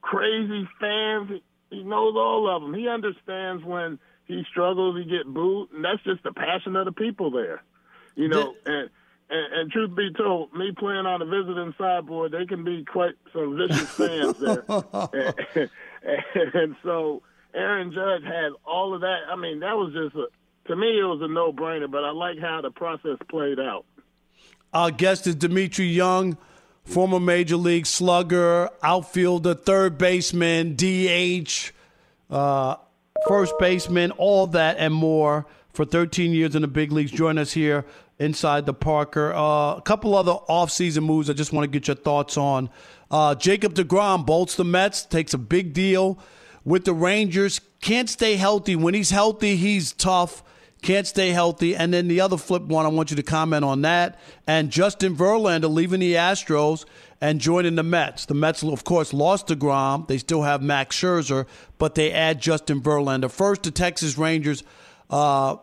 crazy 0.00 0.68
fans. 0.80 1.40
He 1.74 1.82
knows 1.82 2.14
all 2.16 2.48
of 2.54 2.62
them. 2.62 2.74
He 2.74 2.88
understands 2.88 3.64
when 3.64 3.98
he 4.26 4.44
struggles, 4.50 4.96
he 4.96 5.04
get 5.04 5.26
booed, 5.26 5.72
and 5.72 5.84
that's 5.84 6.02
just 6.04 6.22
the 6.22 6.32
passion 6.32 6.76
of 6.76 6.86
the 6.86 6.92
people 6.92 7.30
there. 7.30 7.62
You 8.14 8.28
know, 8.28 8.54
and, 8.64 8.90
and 9.28 9.54
and 9.54 9.72
truth 9.72 9.94
be 9.96 10.10
told, 10.16 10.52
me 10.54 10.72
playing 10.78 11.06
on 11.06 11.20
the 11.20 11.26
visiting 11.26 11.74
sideboard, 11.76 12.32
they 12.32 12.46
can 12.46 12.64
be 12.64 12.84
quite 12.84 13.14
some 13.32 13.56
vicious 13.56 13.90
fans 13.90 14.38
there. 14.38 14.64
and, 14.68 15.70
and, 16.54 16.76
so 16.84 17.22
Aaron 17.54 17.92
Judge 17.92 18.22
had 18.22 18.52
all 18.64 18.94
of 18.94 19.00
that. 19.00 19.20
I 19.28 19.36
mean, 19.36 19.60
that 19.60 19.76
was 19.76 19.92
just 19.92 20.14
a, 20.14 20.26
to 20.68 20.76
me, 20.76 21.00
it 21.00 21.04
was 21.04 21.20
a 21.22 21.28
no-brainer. 21.28 21.90
But 21.90 22.04
I 22.04 22.10
like 22.10 22.38
how 22.38 22.60
the 22.60 22.70
process 22.70 23.18
played 23.28 23.58
out. 23.58 23.84
Our 24.72 24.90
guest 24.90 25.26
is 25.26 25.36
Dmitri 25.36 25.86
Young, 25.86 26.36
former 26.84 27.18
major 27.18 27.56
league 27.56 27.86
slugger, 27.86 28.70
outfielder, 28.82 29.54
third 29.54 29.98
baseman, 29.98 30.76
DH, 30.76 31.72
uh, 32.30 32.76
first 33.26 33.54
baseman, 33.58 34.10
all 34.12 34.46
that 34.48 34.76
and 34.78 34.94
more 34.94 35.46
for 35.72 35.84
13 35.84 36.32
years 36.32 36.54
in 36.54 36.62
the 36.62 36.68
big 36.68 36.92
leagues. 36.92 37.10
Join 37.10 37.38
us 37.38 37.52
here 37.52 37.84
inside 38.18 38.66
the 38.66 38.74
Parker. 38.74 39.32
Uh, 39.32 39.76
a 39.76 39.82
couple 39.84 40.14
other 40.14 40.34
offseason 40.48 41.04
moves 41.04 41.28
I 41.28 41.32
just 41.32 41.52
want 41.52 41.64
to 41.64 41.68
get 41.68 41.88
your 41.88 41.96
thoughts 41.96 42.36
on. 42.36 42.70
Uh, 43.10 43.34
Jacob 43.34 43.74
DeGrom 43.74 44.24
bolts 44.24 44.56
the 44.56 44.64
Mets, 44.64 45.04
takes 45.04 45.34
a 45.34 45.38
big 45.38 45.72
deal 45.72 46.18
with 46.64 46.84
the 46.84 46.94
Rangers. 46.94 47.60
Can't 47.80 48.08
stay 48.08 48.36
healthy. 48.36 48.76
When 48.76 48.94
he's 48.94 49.10
healthy, 49.10 49.56
he's 49.56 49.92
tough. 49.92 50.42
Can't 50.84 51.06
stay 51.06 51.30
healthy. 51.30 51.74
And 51.74 51.94
then 51.94 52.08
the 52.08 52.20
other 52.20 52.36
flip 52.36 52.64
one, 52.64 52.84
I 52.84 52.90
want 52.90 53.10
you 53.10 53.16
to 53.16 53.22
comment 53.22 53.64
on 53.64 53.80
that. 53.82 54.20
And 54.46 54.70
Justin 54.70 55.16
Verlander 55.16 55.72
leaving 55.72 56.00
the 56.00 56.12
Astros 56.12 56.84
and 57.22 57.40
joining 57.40 57.76
the 57.76 57.82
Mets. 57.82 58.26
The 58.26 58.34
Mets, 58.34 58.62
of 58.62 58.84
course, 58.84 59.14
lost 59.14 59.46
DeGrom. 59.46 60.06
They 60.08 60.18
still 60.18 60.42
have 60.42 60.60
Max 60.60 60.94
Scherzer, 60.94 61.46
but 61.78 61.94
they 61.94 62.12
add 62.12 62.38
Justin 62.38 62.82
Verlander. 62.82 63.30
First, 63.30 63.62
the 63.62 63.70
Texas 63.70 64.18
Rangers. 64.18 64.62
Uh, 65.08 65.56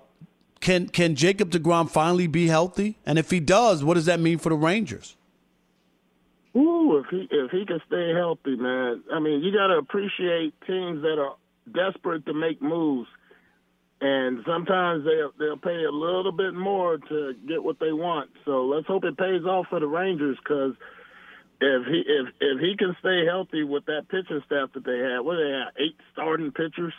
can 0.60 0.88
can 0.88 1.14
Jacob 1.14 1.52
DeGrom 1.52 1.88
finally 1.88 2.26
be 2.26 2.48
healthy? 2.48 2.98
And 3.06 3.20
if 3.20 3.30
he 3.30 3.40
does, 3.40 3.84
what 3.84 3.94
does 3.94 4.06
that 4.06 4.20
mean 4.20 4.40
for 4.40 4.50
the 4.50 4.56
Rangers? 4.56 5.16
Ooh, 6.56 6.98
if 6.98 7.06
he 7.12 7.28
if 7.30 7.52
he 7.52 7.64
can 7.68 7.80
stay 7.86 8.12
healthy, 8.16 8.56
man. 8.56 9.04
I 9.14 9.20
mean, 9.20 9.44
you 9.44 9.54
got 9.54 9.68
to 9.68 9.78
appreciate 9.78 10.56
teams 10.66 11.04
that 11.04 11.20
are 11.20 11.36
desperate 11.72 12.26
to 12.26 12.34
make 12.34 12.60
moves, 12.60 13.08
and 14.02 14.40
sometimes 14.48 15.06
they'll 15.06 15.32
they'll 15.38 15.58
pay 15.58 15.84
a 15.86 15.92
little 15.92 16.32
bit 16.32 16.56
more 16.56 16.98
to 16.98 17.34
get 17.48 17.64
what 17.64 17.80
they 17.80 17.92
want. 17.92 18.32
So 18.46 18.66
let's 18.66 18.88
hope 18.88 19.04
it 19.06 19.18
pays 19.18 19.46
off 19.46 19.68
for 19.70 19.80
the 19.80 19.88
Rangers 19.88 20.38
because 20.44 20.74
if 21.62 21.86
he 21.86 22.02
if 22.08 22.28
if 22.42 22.60
he 22.60 22.76
can 22.78 22.96
stay 23.00 23.26
healthy 23.26 23.64
with 23.64 23.86
that 23.86 24.10
pitching 24.10 24.42
staff 24.48 24.74
that 24.74 24.84
they 24.84 24.98
have, 24.98 25.24
what 25.24 25.38
do 25.38 25.46
they 25.46 25.54
have 25.54 25.74
eight 25.78 25.96
starting 26.12 26.52
pitchers, 26.52 26.94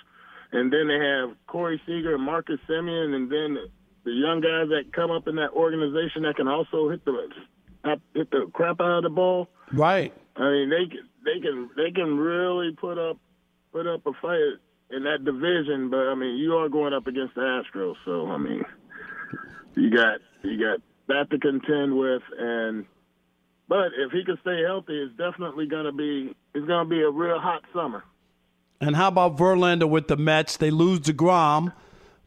and 0.52 0.72
then 0.72 0.86
they 0.86 0.98
have 0.98 1.36
Corey 1.48 1.82
Seager 1.84 2.14
and 2.14 2.22
Marcus 2.22 2.60
Semien, 2.70 3.14
and 3.14 3.30
then 3.30 3.58
the 4.04 4.12
young 4.12 4.40
guys 4.40 4.68
that 4.70 4.92
come 4.94 5.10
up 5.10 5.26
in 5.26 5.34
that 5.36 5.50
organization 5.50 6.22
that 6.22 6.36
can 6.36 6.46
also 6.46 6.88
hit 6.88 7.04
the 7.04 7.28
hit 8.14 8.30
the 8.30 8.46
crap 8.52 8.80
out 8.80 8.98
of 8.98 9.02
the 9.02 9.10
ball. 9.10 9.48
Right. 9.72 10.14
I 10.36 10.50
mean, 10.50 10.70
they 10.70 10.86
can 10.86 11.08
they 11.24 11.40
can 11.40 11.70
they 11.76 11.90
can 11.90 12.16
really 12.16 12.70
put 12.80 12.96
up 12.96 13.18
put 13.72 13.88
up 13.88 14.06
a 14.06 14.12
fight 14.22 14.62
in 14.94 15.04
that 15.04 15.24
division. 15.24 15.90
But 15.90 16.08
I 16.08 16.14
mean, 16.14 16.36
you 16.36 16.54
are 16.56 16.68
going 16.68 16.92
up 16.92 17.06
against 17.06 17.34
the 17.34 17.40
Astros, 17.40 17.94
so 18.04 18.26
I 18.26 18.38
mean, 18.38 18.62
you 19.74 19.90
got 19.90 20.20
you 20.42 20.58
got 20.58 20.80
that 21.08 21.30
to 21.30 21.38
contend 21.38 21.96
with, 21.96 22.22
and 22.38 22.84
but 23.68 23.88
if 23.98 24.12
he 24.12 24.24
can 24.24 24.38
stay 24.42 24.62
healthy, 24.62 24.98
it's 25.02 25.16
definitely 25.16 25.66
going 25.66 25.84
to 25.86 25.92
be 25.92 26.34
it's 26.54 26.66
going 26.66 26.86
to 26.86 26.90
be 26.90 27.00
a 27.00 27.10
real 27.10 27.38
hot 27.38 27.62
summer. 27.74 28.04
And 28.80 28.96
how 28.96 29.08
about 29.08 29.36
Verlander 29.36 29.88
with 29.88 30.08
the 30.08 30.16
Mets? 30.16 30.56
They 30.56 30.72
lose 30.72 31.00
DeGrom 31.00 31.72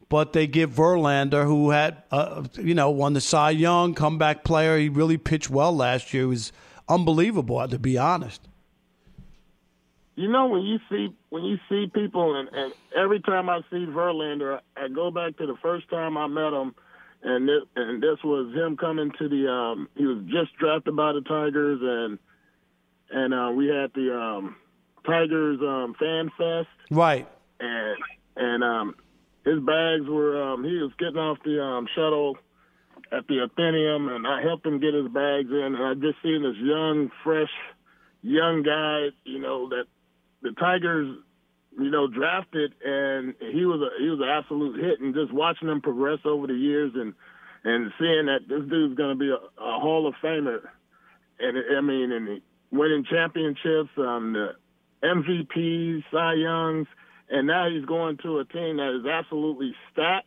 but 0.08 0.32
they 0.32 0.46
give 0.46 0.70
Verlander, 0.70 1.44
who 1.44 1.70
had, 1.70 2.02
uh, 2.10 2.44
you 2.54 2.74
know, 2.74 2.90
won 2.90 3.14
the 3.14 3.20
Cy 3.20 3.50
Young, 3.50 3.94
comeback 3.94 4.44
player. 4.44 4.78
He 4.78 4.88
really 4.88 5.18
pitched 5.18 5.50
well 5.50 5.74
last 5.74 6.14
year. 6.14 6.24
He 6.24 6.28
was 6.28 6.52
unbelievable, 6.88 7.66
to 7.66 7.78
be 7.78 7.98
honest. 7.98 8.42
You 10.14 10.28
know, 10.30 10.46
when 10.46 10.62
you 10.62 10.78
see 10.88 11.12
when 11.36 11.44
you 11.44 11.58
see 11.68 11.86
people, 11.92 12.34
and, 12.34 12.48
and 12.50 12.72
every 12.96 13.20
time 13.20 13.50
I 13.50 13.60
see 13.70 13.84
Verlander, 13.84 14.60
I 14.74 14.88
go 14.88 15.10
back 15.10 15.36
to 15.36 15.46
the 15.46 15.56
first 15.60 15.86
time 15.90 16.16
I 16.16 16.26
met 16.28 16.54
him, 16.54 16.74
and 17.22 17.46
this, 17.46 17.60
and 17.76 18.02
this 18.02 18.16
was 18.24 18.54
him 18.54 18.78
coming 18.78 19.12
to 19.18 19.28
the. 19.28 19.46
Um, 19.46 19.86
he 19.94 20.06
was 20.06 20.24
just 20.24 20.56
drafted 20.58 20.96
by 20.96 21.12
the 21.12 21.20
Tigers, 21.20 21.80
and 21.82 22.18
and 23.10 23.34
uh, 23.34 23.52
we 23.54 23.66
had 23.66 23.92
the 23.94 24.16
um, 24.18 24.56
Tigers 25.04 25.58
um, 25.60 25.94
Fan 26.00 26.30
Fest, 26.38 26.68
right? 26.90 27.28
And 27.60 27.98
and 28.36 28.64
um, 28.64 28.94
his 29.44 29.60
bags 29.60 30.08
were 30.08 30.42
um, 30.42 30.64
he 30.64 30.72
was 30.78 30.92
getting 30.98 31.18
off 31.18 31.36
the 31.44 31.62
um, 31.62 31.86
shuttle 31.94 32.38
at 33.12 33.26
the 33.26 33.42
Athenaeum, 33.42 34.08
and 34.08 34.26
I 34.26 34.40
helped 34.40 34.64
him 34.64 34.80
get 34.80 34.94
his 34.94 35.08
bags 35.08 35.50
in. 35.50 35.74
And 35.76 35.84
I 35.84 35.92
just 35.92 36.16
seen 36.22 36.42
this 36.42 36.56
young, 36.56 37.10
fresh, 37.22 37.52
young 38.22 38.62
guy, 38.62 39.08
you 39.24 39.38
know, 39.38 39.68
that 39.68 39.84
the 40.42 40.52
Tigers, 40.52 41.18
you 41.78 41.90
know, 41.90 42.06
drafted, 42.06 42.74
and 42.84 43.34
he 43.40 43.64
was 43.64 43.80
a 43.80 44.02
he 44.02 44.08
was 44.08 44.20
an 44.20 44.28
absolute 44.28 44.82
hit. 44.82 45.00
And 45.00 45.14
just 45.14 45.32
watching 45.32 45.68
him 45.68 45.80
progress 45.80 46.20
over 46.24 46.46
the 46.46 46.54
years, 46.54 46.92
and 46.94 47.14
and 47.64 47.92
seeing 47.98 48.26
that 48.26 48.48
this 48.48 48.68
dude's 48.68 48.96
going 48.96 49.16
to 49.16 49.18
be 49.18 49.30
a, 49.30 49.34
a 49.62 49.80
Hall 49.80 50.06
of 50.06 50.14
Famer, 50.22 50.60
and 51.38 51.58
I 51.76 51.80
mean, 51.80 52.12
and 52.12 52.40
winning 52.70 53.04
championships, 53.10 53.90
um, 53.98 54.32
the 54.32 54.56
MVPs, 55.02 56.04
Cy 56.10 56.34
Youngs 56.34 56.86
and 57.28 57.46
now 57.46 57.68
he's 57.68 57.84
going 57.84 58.18
to 58.18 58.38
a 58.38 58.44
team 58.44 58.76
that 58.76 58.98
is 59.00 59.06
absolutely 59.06 59.74
stacked. 59.92 60.26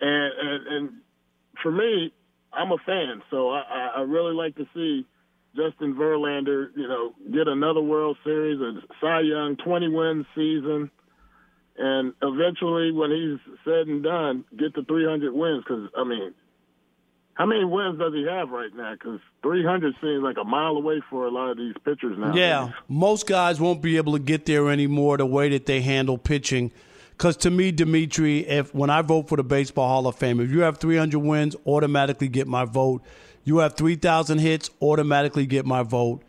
And 0.00 0.32
and, 0.40 0.66
and 0.66 0.90
for 1.62 1.70
me, 1.70 2.12
I'm 2.52 2.72
a 2.72 2.78
fan, 2.84 3.22
so 3.30 3.50
I, 3.50 3.92
I 3.96 4.00
really 4.02 4.34
like 4.34 4.56
to 4.56 4.66
see 4.74 5.06
Justin 5.56 5.94
Verlander, 5.94 6.68
you 6.76 6.88
know, 6.88 7.14
get 7.32 7.46
another 7.46 7.80
World 7.80 8.16
Series, 8.24 8.60
a 8.60 8.80
Cy 9.00 9.20
Young 9.20 9.56
20 9.64 9.88
win 9.88 10.26
season, 10.34 10.90
and 11.76 12.12
eventually, 12.22 12.92
when 12.92 13.10
he's 13.10 13.56
said 13.64 13.86
and 13.86 14.02
done, 14.02 14.44
get 14.56 14.74
to 14.74 14.84
300 14.84 15.32
wins. 15.32 15.64
Because 15.64 15.88
I 15.96 16.04
mean, 16.04 16.34
how 17.34 17.46
many 17.46 17.64
wins 17.64 17.98
does 17.98 18.12
he 18.14 18.26
have 18.30 18.50
right 18.50 18.74
now? 18.74 18.92
Because 18.92 19.20
300 19.42 19.94
seems 20.00 20.22
like 20.22 20.36
a 20.40 20.44
mile 20.44 20.76
away 20.76 21.02
for 21.10 21.26
a 21.26 21.30
lot 21.30 21.50
of 21.50 21.56
these 21.56 21.74
pitchers 21.84 22.16
now. 22.18 22.34
Yeah, 22.34 22.72
most 22.88 23.26
guys 23.26 23.60
won't 23.60 23.82
be 23.82 23.96
able 23.96 24.12
to 24.12 24.20
get 24.20 24.46
there 24.46 24.70
anymore 24.70 25.16
the 25.16 25.26
way 25.26 25.48
that 25.50 25.66
they 25.66 25.80
handle 25.80 26.18
pitching. 26.18 26.72
Because 27.10 27.36
to 27.38 27.50
me, 27.50 27.70
Dmitri, 27.70 28.40
if 28.40 28.74
when 28.74 28.90
I 28.90 29.02
vote 29.02 29.28
for 29.28 29.36
the 29.36 29.44
Baseball 29.44 29.88
Hall 29.88 30.06
of 30.06 30.16
Fame, 30.16 30.40
if 30.40 30.50
you 30.50 30.60
have 30.60 30.78
300 30.78 31.18
wins, 31.18 31.54
automatically 31.66 32.28
get 32.28 32.48
my 32.48 32.64
vote. 32.64 33.02
You 33.44 33.58
have 33.58 33.76
3,000 33.76 34.38
hits, 34.38 34.70
automatically 34.80 35.46
get 35.46 35.66
my 35.66 35.82
vote. 35.82 36.22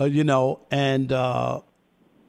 Uh, 0.00 0.04
you 0.06 0.24
know, 0.24 0.60
and 0.70 1.12
uh, 1.12 1.60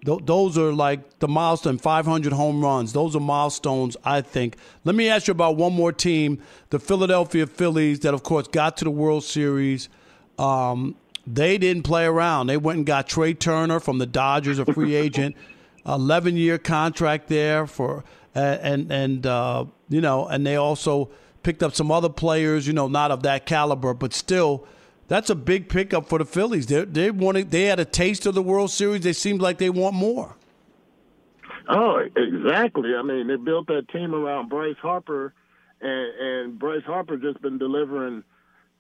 Th- 0.06 0.20
those 0.24 0.56
are 0.58 0.72
like 0.72 1.18
the 1.20 1.28
milestone 1.28 1.80
500 1.80 2.32
home 2.32 2.64
runs. 2.64 2.94
Those 2.94 3.16
are 3.16 3.20
milestones, 3.20 3.98
I 4.06 4.22
think. 4.22 4.56
Let 4.84 4.96
me 4.96 5.10
ask 5.10 5.28
you 5.28 5.32
about 5.32 5.58
one 5.58 5.74
more 5.74 5.92
team 5.92 6.42
the 6.70 6.78
Philadelphia 6.78 7.48
Phillies, 7.48 8.02
that, 8.02 8.14
of 8.14 8.22
course, 8.22 8.48
got 8.48 8.78
to 8.78 8.86
the 8.86 8.92
World 8.92 9.24
Series. 9.24 9.90
Um, 10.38 10.96
they 11.26 11.58
didn't 11.58 11.84
play 11.84 12.06
around. 12.06 12.48
They 12.48 12.58
went 12.58 12.78
and 12.78 12.86
got 12.86 13.08
Trea 13.08 13.34
Turner 13.34 13.80
from 13.80 13.98
the 13.98 14.06
Dodgers, 14.06 14.60
a 14.60 14.66
free 14.66 14.94
agent, 15.06 15.36
11 15.88 16.38
year 16.38 16.60
contract 16.60 17.28
there 17.28 17.66
for, 17.66 18.04
uh, 18.36 18.40
and, 18.62 18.92
and, 18.92 19.26
uh, 19.26 19.66
you 19.90 20.02
know, 20.02 20.28
and 20.28 20.46
they 20.46 20.56
also 20.56 21.10
picked 21.46 21.62
up 21.62 21.76
some 21.76 21.92
other 21.92 22.10
players, 22.10 22.66
you 22.66 22.74
know, 22.74 22.88
not 22.88 23.12
of 23.12 23.22
that 23.22 23.46
caliber, 23.46 23.94
but 23.94 24.14
still 24.14 24.66
That's 25.08 25.30
a 25.30 25.36
big 25.36 25.70
pickup 25.70 26.10
for 26.10 26.18
the 26.18 26.26
Phillies. 26.26 26.66
They 26.66 26.84
they 26.86 27.12
wanted 27.12 27.52
they 27.52 27.66
had 27.66 27.80
a 27.80 27.86
taste 27.86 28.26
of 28.26 28.34
the 28.34 28.42
World 28.42 28.72
Series. 28.72 29.02
They 29.02 29.14
seemed 29.14 29.40
like 29.40 29.60
they 29.60 29.70
want 29.70 29.96
more. 29.96 30.36
Oh, 31.70 32.00
exactly. 32.16 32.96
I 32.96 33.04
mean, 33.04 33.28
they 33.28 33.36
built 33.36 33.68
that 33.68 33.88
team 33.90 34.14
around 34.14 34.50
Bryce 34.50 34.78
Harper, 34.82 35.34
and, 35.82 36.08
and 36.20 36.60
Bryce 36.60 36.84
Harper 36.86 37.18
just 37.18 37.40
been 37.42 37.60
delivering 37.60 38.24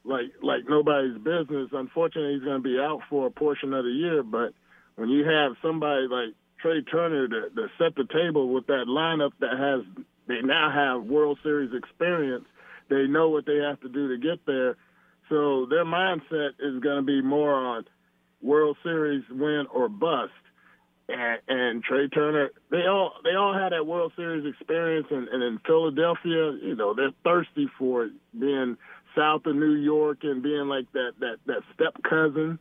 like 0.03 0.31
like 0.41 0.63
nobody's 0.67 1.17
business. 1.19 1.69
Unfortunately, 1.71 2.33
he's 2.33 2.43
going 2.43 2.63
to 2.63 2.67
be 2.67 2.79
out 2.79 3.01
for 3.09 3.27
a 3.27 3.31
portion 3.31 3.73
of 3.73 3.85
the 3.85 3.91
year. 3.91 4.23
But 4.23 4.53
when 4.95 5.09
you 5.09 5.23
have 5.25 5.53
somebody 5.61 6.07
like 6.07 6.33
Trea 6.59 6.81
Turner 6.81 7.27
to, 7.27 7.49
to 7.55 7.67
set 7.77 7.93
the 7.95 8.07
table 8.11 8.51
with 8.51 8.65
that 8.67 8.85
lineup 8.87 9.33
that 9.39 9.57
has 9.59 9.81
they 10.27 10.41
now 10.41 10.71
have 10.71 11.07
World 11.07 11.37
Series 11.43 11.71
experience, 11.71 12.45
they 12.89 13.07
know 13.07 13.29
what 13.29 13.45
they 13.45 13.57
have 13.57 13.79
to 13.81 13.89
do 13.89 14.09
to 14.09 14.17
get 14.17 14.45
there. 14.45 14.77
So 15.29 15.65
their 15.69 15.85
mindset 15.85 16.51
is 16.59 16.79
going 16.81 16.97
to 16.97 17.01
be 17.01 17.21
more 17.21 17.53
on 17.53 17.85
World 18.41 18.77
Series 18.83 19.23
win 19.29 19.65
or 19.73 19.89
bust. 19.89 20.31
And, 21.07 21.39
and 21.47 21.83
Trea 21.83 22.07
Turner, 22.07 22.49
they 22.71 22.87
all 22.87 23.13
they 23.23 23.35
all 23.35 23.53
had 23.53 23.73
that 23.73 23.85
World 23.85 24.13
Series 24.15 24.51
experience, 24.51 25.05
and, 25.11 25.27
and 25.27 25.43
in 25.43 25.59
Philadelphia, 25.59 26.57
you 26.63 26.75
know, 26.75 26.95
they're 26.95 27.11
thirsty 27.23 27.67
for 27.77 28.05
it, 28.05 28.13
being 28.39 28.75
south 29.15 29.45
of 29.45 29.55
New 29.55 29.73
York 29.73 30.19
and 30.23 30.41
being 30.41 30.67
like 30.67 30.91
that 30.93 31.11
that 31.19 31.37
that 31.45 31.61
step 31.75 32.01
cousin. 32.09 32.57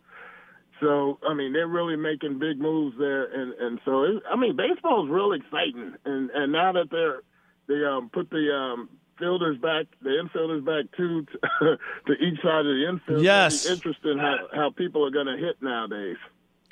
So 0.81 1.19
I 1.27 1.33
mean, 1.33 1.55
they're 1.55 1.67
really 1.67 1.97
making 1.97 2.39
big 2.39 2.61
moves 2.61 2.97
there, 2.99 3.25
and 3.25 3.55
and 3.55 3.81
so 3.85 4.03
it, 4.03 4.23
I 4.31 4.37
mean, 4.37 4.57
baseball 4.57 5.05
is 5.07 5.11
real 5.11 5.33
exciting, 5.33 5.95
and 6.05 6.31
and 6.31 6.53
now 6.53 6.73
that 6.73 6.91
they're 6.91 7.23
they 7.67 7.83
um 7.87 8.11
put 8.13 8.29
the 8.29 8.53
um 8.55 8.91
fielders 9.19 9.59
back, 9.59 9.87
the 10.03 10.11
infielders 10.11 10.65
back 10.65 10.97
too, 10.97 11.27
to, 11.27 11.79
to 12.07 12.13
each 12.15 12.41
side 12.43 12.61
of 12.61 12.67
the 12.67 12.87
infield. 12.89 13.23
Yes, 13.23 13.67
interesting 13.67 14.19
how 14.19 14.37
how 14.53 14.71
people 14.71 15.05
are 15.07 15.11
going 15.11 15.27
to 15.27 15.37
hit 15.37 15.57
nowadays. 15.61 16.17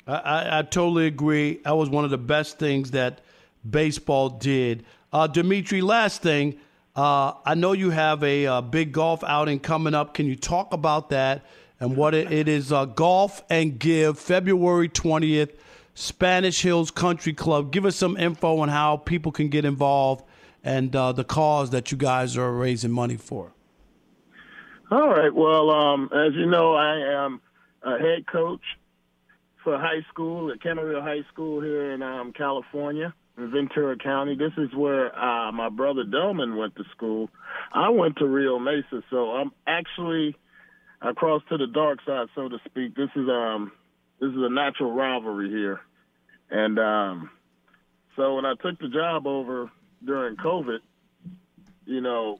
I, 0.07 0.13
I, 0.13 0.59
I, 0.59 0.61
totally 0.63 1.07
agree. 1.07 1.59
That 1.63 1.77
was 1.77 1.89
one 1.89 2.03
of 2.03 2.11
the 2.11 2.17
best 2.17 2.59
things 2.59 2.91
that 2.91 3.21
baseball 3.67 4.29
did. 4.29 4.85
Uh, 5.11 5.27
Dmitri, 5.27 5.81
last 5.81 6.21
thing. 6.21 6.59
Uh, 6.95 7.33
I 7.45 7.55
know 7.55 7.71
you 7.71 7.89
have 7.89 8.21
a, 8.23 8.43
a, 8.43 8.53
uh, 8.53 8.61
big 8.61 8.91
golf 8.91 9.23
outing 9.23 9.59
coming 9.59 9.95
up. 9.95 10.13
Can 10.13 10.27
you 10.27 10.35
talk 10.35 10.73
about 10.73 11.09
that 11.09 11.45
and 11.79 11.97
what 11.97 12.13
it, 12.13 12.31
it 12.31 12.47
is? 12.47 12.71
Uh, 12.71 12.85
golf 12.85 13.43
and 13.49 13.79
Give, 13.79 14.19
February 14.19 14.89
20th, 14.89 15.55
Spanish 15.95 16.61
Hills 16.61 16.91
Country 16.91 17.33
Club. 17.33 17.71
Give 17.71 17.85
us 17.85 17.95
some 17.95 18.15
info 18.17 18.59
on 18.59 18.69
how 18.69 18.97
people 18.97 19.31
can 19.31 19.47
get 19.49 19.65
involved 19.65 20.23
and 20.63 20.95
uh, 20.95 21.11
the 21.11 21.23
cause 21.23 21.71
that 21.71 21.91
you 21.91 21.97
guys 21.97 22.37
are 22.37 22.51
raising 22.51 22.91
money 22.91 23.17
for. 23.17 23.53
All 24.91 25.09
right. 25.09 25.33
Well, 25.33 25.69
um, 25.71 26.09
as 26.13 26.33
you 26.35 26.45
know, 26.45 26.73
I 26.75 27.25
am 27.25 27.41
a 27.81 27.97
head 27.97 28.25
coach 28.31 28.61
for 29.63 29.77
high 29.77 30.01
school 30.09 30.51
at 30.51 30.59
Camarillo 30.59 31.01
High 31.01 31.25
School 31.31 31.61
here 31.61 31.91
in 31.91 32.01
um, 32.01 32.33
California, 32.33 33.13
in 33.37 33.49
Ventura 33.49 33.97
County. 33.97 34.35
This 34.35 34.51
is 34.57 34.73
where 34.75 35.17
uh, 35.17 35.51
my 35.51 35.69
brother 35.69 36.03
Delmon 36.03 36.57
went 36.57 36.75
to 36.75 36.83
school. 36.95 37.29
I 37.73 37.89
went 37.89 38.17
to 38.17 38.25
Rio 38.25 38.59
Mesa, 38.59 39.03
so 39.09 39.31
I'm 39.31 39.51
actually 39.65 40.35
across 41.01 41.41
to 41.49 41.57
the 41.57 41.67
dark 41.67 41.99
side, 42.05 42.27
so 42.35 42.49
to 42.49 42.57
speak. 42.65 42.95
This 42.95 43.09
is 43.15 43.27
um 43.29 43.71
this 44.19 44.29
is 44.29 44.37
a 44.37 44.49
natural 44.49 44.93
rivalry 44.93 45.49
here, 45.49 45.81
and 46.49 46.79
um, 46.79 47.29
so 48.15 48.35
when 48.35 48.45
I 48.45 48.53
took 48.61 48.79
the 48.79 48.89
job 48.89 49.27
over 49.27 49.71
during 50.05 50.35
COVID, 50.37 50.79
you 51.85 52.01
know, 52.01 52.39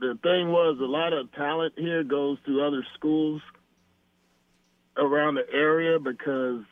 the 0.00 0.18
thing 0.22 0.50
was 0.50 0.78
a 0.80 0.84
lot 0.84 1.12
of 1.12 1.32
talent 1.32 1.74
here 1.76 2.02
goes 2.02 2.38
to 2.46 2.62
other 2.62 2.84
schools 2.94 3.42
around 4.96 5.34
the 5.34 5.46
area 5.52 5.98
because, 5.98 6.62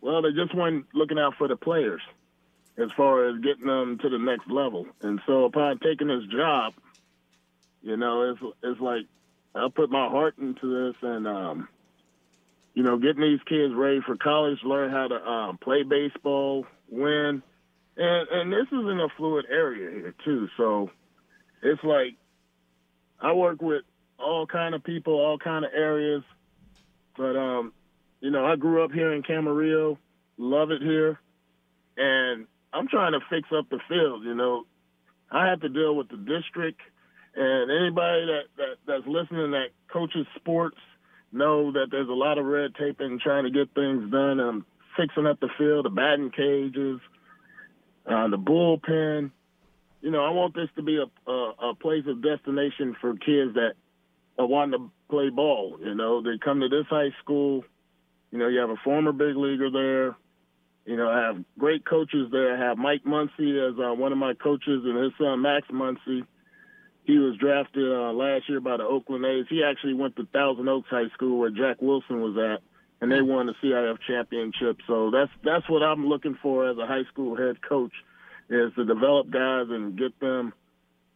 well, 0.00 0.22
they 0.22 0.32
just 0.32 0.54
weren't 0.54 0.86
looking 0.92 1.18
out 1.18 1.34
for 1.38 1.48
the 1.48 1.56
players 1.56 2.02
as 2.76 2.90
far 2.96 3.28
as 3.28 3.40
getting 3.40 3.66
them 3.66 3.98
to 3.98 4.08
the 4.08 4.18
next 4.18 4.50
level. 4.50 4.86
And 5.02 5.20
so 5.26 5.44
upon 5.44 5.78
taking 5.78 6.08
this 6.08 6.24
job, 6.32 6.74
you 7.82 7.96
know, 7.96 8.30
it's 8.30 8.40
it's 8.62 8.80
like 8.80 9.06
I 9.54 9.68
put 9.74 9.90
my 9.90 10.08
heart 10.08 10.38
into 10.38 10.88
this 10.92 10.96
and 11.02 11.28
um, 11.28 11.68
you 12.74 12.82
know, 12.82 12.98
getting 12.98 13.22
these 13.22 13.40
kids 13.46 13.72
ready 13.74 14.00
for 14.04 14.16
college, 14.16 14.58
learn 14.64 14.90
how 14.90 15.06
to 15.06 15.14
um, 15.14 15.58
play 15.58 15.84
baseball, 15.84 16.66
win. 16.90 17.42
And 17.96 18.28
and 18.28 18.52
this 18.52 18.66
is 18.66 18.86
in 18.90 19.00
a 19.00 19.08
fluid 19.16 19.46
area 19.50 19.90
here 19.90 20.14
too. 20.24 20.48
So 20.56 20.90
it's 21.62 21.82
like 21.84 22.16
I 23.20 23.32
work 23.32 23.62
with 23.62 23.82
all 24.18 24.46
kind 24.46 24.74
of 24.74 24.82
people, 24.82 25.14
all 25.14 25.38
kind 25.38 25.64
of 25.64 25.70
areas. 25.74 26.22
But 27.16 27.36
um, 27.36 27.72
you 28.20 28.30
know, 28.30 28.44
I 28.44 28.56
grew 28.56 28.84
up 28.84 28.90
here 28.90 29.12
in 29.12 29.22
Camarillo, 29.22 29.98
love 30.36 30.70
it 30.70 30.82
here, 30.82 31.20
and 31.96 32.46
I'm 32.72 32.88
trying 32.88 33.12
to 33.12 33.20
fix 33.30 33.48
up 33.56 33.68
the 33.70 33.78
field. 33.88 34.24
You 34.24 34.34
know, 34.34 34.64
I 35.30 35.48
have 35.48 35.60
to 35.60 35.68
deal 35.68 35.94
with 35.94 36.08
the 36.08 36.16
district, 36.16 36.80
and 37.36 37.70
anybody 37.70 38.26
that, 38.26 38.42
that 38.56 38.76
that's 38.86 39.06
listening 39.06 39.52
that 39.52 39.68
coaches 39.92 40.26
sports 40.34 40.78
know 41.30 41.72
that 41.72 41.88
there's 41.90 42.08
a 42.08 42.12
lot 42.12 42.38
of 42.38 42.46
red 42.46 42.74
tape 42.74 43.00
in 43.00 43.20
trying 43.22 43.44
to 43.44 43.50
get 43.50 43.72
things 43.74 44.10
done. 44.10 44.40
And 44.40 44.64
fixing 44.96 45.26
up 45.26 45.40
the 45.40 45.48
field, 45.58 45.84
the 45.84 45.90
batting 45.90 46.30
cages, 46.30 47.00
uh, 48.06 48.28
the 48.28 48.38
bullpen. 48.38 49.30
You 50.00 50.10
know, 50.10 50.24
I 50.24 50.30
want 50.30 50.54
this 50.54 50.68
to 50.76 50.82
be 50.82 50.98
a, 50.98 51.30
a, 51.30 51.70
a 51.70 51.74
place 51.74 52.04
of 52.06 52.22
destination 52.22 52.94
for 53.00 53.12
kids 53.14 53.54
that 53.54 53.72
are 54.38 54.46
wanting 54.46 54.78
to 54.78 54.90
play 55.08 55.30
ball. 55.30 55.78
You 55.82 55.94
know, 55.94 56.22
they 56.22 56.38
come 56.42 56.60
to 56.60 56.68
this 56.68 56.86
high 56.90 57.10
school. 57.22 57.64
You 58.30 58.38
know, 58.38 58.48
you 58.48 58.60
have 58.60 58.70
a 58.70 58.76
former 58.84 59.12
big 59.12 59.36
leaguer 59.36 59.70
there. 59.70 60.16
You 60.84 60.98
know, 60.98 61.08
I 61.08 61.20
have 61.26 61.42
great 61.58 61.86
coaches 61.86 62.28
there. 62.30 62.54
I 62.56 62.68
have 62.68 62.76
Mike 62.76 63.04
Muncy 63.04 63.56
as 63.56 63.78
uh, 63.78 63.94
one 63.94 64.12
of 64.12 64.18
my 64.18 64.34
coaches, 64.34 64.82
and 64.84 65.02
his 65.02 65.12
son 65.18 65.40
Max 65.40 65.66
Muncy. 65.72 66.26
He 67.04 67.18
was 67.18 67.36
drafted 67.38 67.84
uh, 67.90 68.12
last 68.12 68.48
year 68.48 68.60
by 68.60 68.78
the 68.78 68.84
Oakland 68.84 69.24
A's. 69.24 69.46
He 69.48 69.62
actually 69.62 69.94
went 69.94 70.16
to 70.16 70.26
Thousand 70.26 70.68
Oaks 70.68 70.88
High 70.90 71.08
School 71.14 71.38
where 71.38 71.50
Jack 71.50 71.80
Wilson 71.80 72.20
was 72.20 72.36
at, 72.36 72.62
and 73.04 73.12
they 73.12 73.20
won 73.20 73.44
the 73.44 73.52
CIF 73.62 73.98
championship. 74.06 74.78
So 74.86 75.10
that's 75.10 75.30
that's 75.44 75.68
what 75.68 75.82
I'm 75.82 76.06
looking 76.06 76.38
for 76.40 76.70
as 76.70 76.78
a 76.78 76.86
high 76.86 77.04
school 77.12 77.36
head 77.36 77.60
coach, 77.60 77.92
is 78.48 78.72
to 78.76 78.86
develop 78.86 79.30
guys 79.30 79.66
and 79.68 79.98
get 79.98 80.18
them 80.20 80.54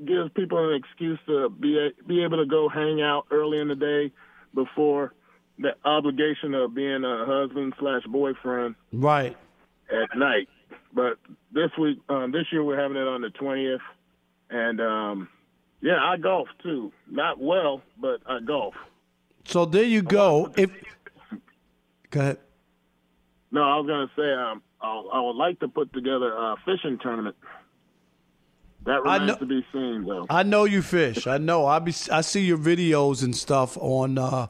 gives 0.06 0.30
people 0.36 0.70
an 0.70 0.76
excuse 0.76 1.18
to 1.28 1.48
be 1.48 1.78
a, 1.78 2.04
be 2.04 2.26
able 2.26 2.38
to 2.38 2.46
go 2.46 2.68
hang 2.68 3.02
out 3.02 3.28
early 3.32 3.60
in 3.60 3.70
the 3.70 3.76
day 3.76 4.12
before 4.54 5.14
the 5.58 5.70
obligation 5.86 6.54
of 6.56 6.76
being 6.76 7.06
a 7.06 7.26
husband 7.26 7.74
slash 7.80 8.04
boyfriend. 8.06 8.76
Right. 8.92 9.38
At 9.90 10.18
night, 10.18 10.50
but 10.94 11.20
this 11.54 11.72
week, 11.80 12.00
um, 12.10 12.34
this 12.34 12.46
year 12.52 12.66
we're 12.66 12.80
having 12.80 12.98
it 12.98 13.08
on 13.08 13.22
the 13.22 13.30
twentieth, 13.30 13.82
and 14.50 14.82
um, 14.82 15.30
yeah, 15.82 16.00
I 16.04 16.18
golf 16.18 16.50
too. 16.62 16.92
Not 17.10 17.40
well, 17.40 17.82
but 17.98 18.20
I 18.28 18.40
golf. 18.46 18.74
So 19.46 19.66
there 19.66 19.84
you 19.84 20.02
go. 20.02 20.54
If 20.58 20.72
go 22.10 22.20
ahead. 22.20 22.38
No, 23.52 23.64
I 23.64 23.78
was 23.78 23.88
gonna 23.88 24.12
say 24.16 24.34
um, 24.34 24.62
I 24.82 25.22
would 25.22 25.36
like 25.36 25.60
to 25.60 25.68
put 25.68 25.92
together 25.94 26.32
a 26.34 26.56
fishing 26.66 27.00
tournament. 27.00 27.36
That 28.86 29.04
remains 29.04 29.28
know, 29.28 29.36
to 29.36 29.46
be 29.46 29.66
seen, 29.74 30.06
though. 30.06 30.26
I 30.30 30.44
know 30.44 30.64
you 30.64 30.82
fish. 30.82 31.28
I 31.28 31.38
know. 31.38 31.66
I 31.66 31.80
be 31.80 31.94
I 32.12 32.22
see 32.22 32.46
your 32.46 32.58
videos 32.58 33.24
and 33.24 33.36
stuff 33.36 33.78
on 33.78 34.18
uh, 34.18 34.48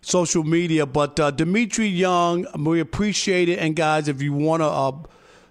social 0.00 0.42
media. 0.42 0.86
But 0.86 1.20
uh, 1.20 1.30
Dmitri 1.30 1.86
Young, 1.86 2.46
we 2.64 2.80
appreciate 2.80 3.48
it. 3.48 3.58
And 3.58 3.76
guys, 3.76 4.08
if 4.08 4.22
you 4.22 4.32
want 4.32 4.62
to, 4.62 4.66
uh, 4.66 4.92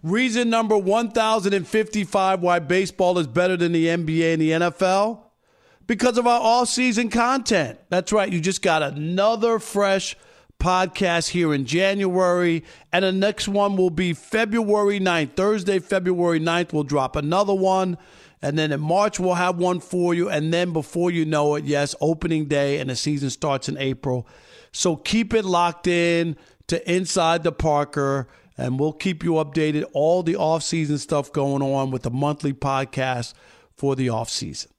Reason 0.06 0.48
number 0.48 0.78
1055 0.78 2.40
why 2.40 2.60
baseball 2.60 3.18
is 3.18 3.26
better 3.26 3.56
than 3.56 3.72
the 3.72 3.86
NBA 3.86 4.34
and 4.34 4.40
the 4.40 4.50
NFL? 4.52 5.22
Because 5.88 6.16
of 6.16 6.28
our 6.28 6.40
all 6.40 6.64
season 6.64 7.10
content. 7.10 7.80
That's 7.88 8.12
right. 8.12 8.32
You 8.32 8.40
just 8.40 8.62
got 8.62 8.84
another 8.84 9.58
fresh 9.58 10.16
podcast 10.60 11.30
here 11.30 11.52
in 11.52 11.64
January. 11.64 12.62
And 12.92 13.04
the 13.04 13.10
next 13.10 13.48
one 13.48 13.76
will 13.76 13.90
be 13.90 14.12
February 14.12 15.00
9th. 15.00 15.34
Thursday, 15.34 15.80
February 15.80 16.38
9th, 16.38 16.72
we'll 16.72 16.84
drop 16.84 17.16
another 17.16 17.54
one. 17.54 17.98
And 18.40 18.56
then 18.56 18.70
in 18.70 18.80
March, 18.80 19.18
we'll 19.18 19.34
have 19.34 19.58
one 19.58 19.80
for 19.80 20.14
you. 20.14 20.28
And 20.30 20.54
then 20.54 20.72
before 20.72 21.10
you 21.10 21.24
know 21.24 21.56
it, 21.56 21.64
yes, 21.64 21.96
opening 22.00 22.44
day 22.44 22.78
and 22.78 22.90
the 22.90 22.94
season 22.94 23.30
starts 23.30 23.68
in 23.68 23.76
April. 23.76 24.28
So 24.70 24.94
keep 24.94 25.34
it 25.34 25.44
locked 25.44 25.88
in 25.88 26.36
to 26.68 26.92
Inside 26.92 27.42
the 27.42 27.50
Parker. 27.50 28.28
And 28.58 28.80
we'll 28.80 28.92
keep 28.92 29.22
you 29.22 29.32
updated 29.32 29.84
all 29.92 30.22
the 30.22 30.36
off-season 30.36 30.98
stuff 30.98 31.32
going 31.32 31.62
on 31.62 31.90
with 31.90 32.02
the 32.02 32.10
monthly 32.10 32.52
podcast 32.52 33.34
for 33.74 33.94
the 33.94 34.08
off-season. 34.08 34.70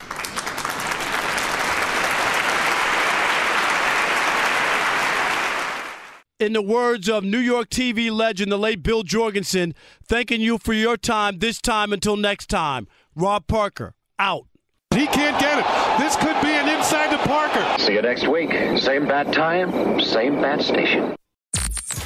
In 6.40 6.54
the 6.54 6.62
words 6.62 7.10
of 7.10 7.24
New 7.24 7.40
York 7.40 7.68
TV 7.70 8.12
legend, 8.12 8.52
the 8.52 8.60
late 8.60 8.84
Bill 8.84 9.02
Jorgensen, 9.02 9.74
thanking 10.04 10.40
you 10.40 10.60
for 10.60 10.74
your 10.74 10.96
time 10.96 11.40
this 11.40 11.60
time 11.60 11.92
until 11.92 12.16
next 12.16 12.48
time. 12.48 12.88
Rob 13.16 13.48
Parker, 13.48 13.96
out. 14.20 14.46
He 14.94 15.08
can't 15.08 15.40
get 15.40 15.58
it. 15.58 15.66
This 16.00 16.16
could 16.16 16.40
be 16.42 16.50
an 16.50 16.70
inside 16.70 17.12
the 17.12 17.18
Parker. 17.28 17.82
See 17.82 17.94
you 17.94 18.04
next 18.04 18.28
week. 18.28 18.52
Same 18.78 19.08
bat 19.08 19.34
time, 19.34 20.00
same 20.00 20.40
bat 20.40 20.62
station. 20.62 21.16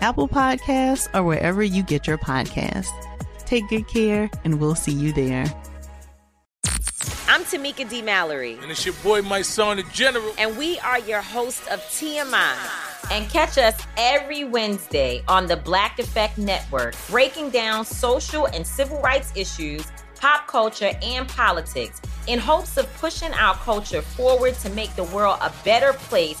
Apple 0.00 0.28
Podcasts, 0.28 1.08
or 1.14 1.22
wherever 1.22 1.62
you 1.62 1.82
get 1.82 2.06
your 2.06 2.18
podcasts. 2.18 2.88
Take 3.46 3.68
good 3.68 3.88
care, 3.88 4.30
and 4.44 4.60
we'll 4.60 4.74
see 4.74 4.92
you 4.92 5.12
there. 5.12 5.46
I'm 7.28 7.44
Tamika 7.44 7.88
D. 7.88 8.02
Mallory. 8.02 8.58
And 8.62 8.70
it's 8.70 8.84
your 8.84 8.94
boy, 8.96 9.22
my 9.22 9.42
son, 9.42 9.76
the 9.76 9.82
General. 9.92 10.32
And 10.38 10.56
we 10.56 10.78
are 10.80 10.98
your 11.00 11.20
host 11.20 11.66
of 11.68 11.80
TMI. 11.80 12.56
And 13.10 13.28
catch 13.30 13.58
us 13.58 13.80
every 13.96 14.44
Wednesday 14.44 15.22
on 15.28 15.46
the 15.46 15.56
Black 15.56 15.98
Effect 15.98 16.38
Network, 16.38 16.94
breaking 17.08 17.50
down 17.50 17.84
social 17.84 18.46
and 18.46 18.66
civil 18.66 19.00
rights 19.00 19.32
issues, 19.34 19.86
pop 20.20 20.46
culture, 20.46 20.92
and 21.02 21.28
politics 21.28 22.00
in 22.26 22.38
hopes 22.38 22.76
of 22.76 22.92
pushing 22.96 23.32
our 23.32 23.54
culture 23.54 24.02
forward 24.02 24.54
to 24.56 24.70
make 24.70 24.94
the 24.96 25.04
world 25.04 25.38
a 25.40 25.52
better 25.64 25.92
place 25.94 26.40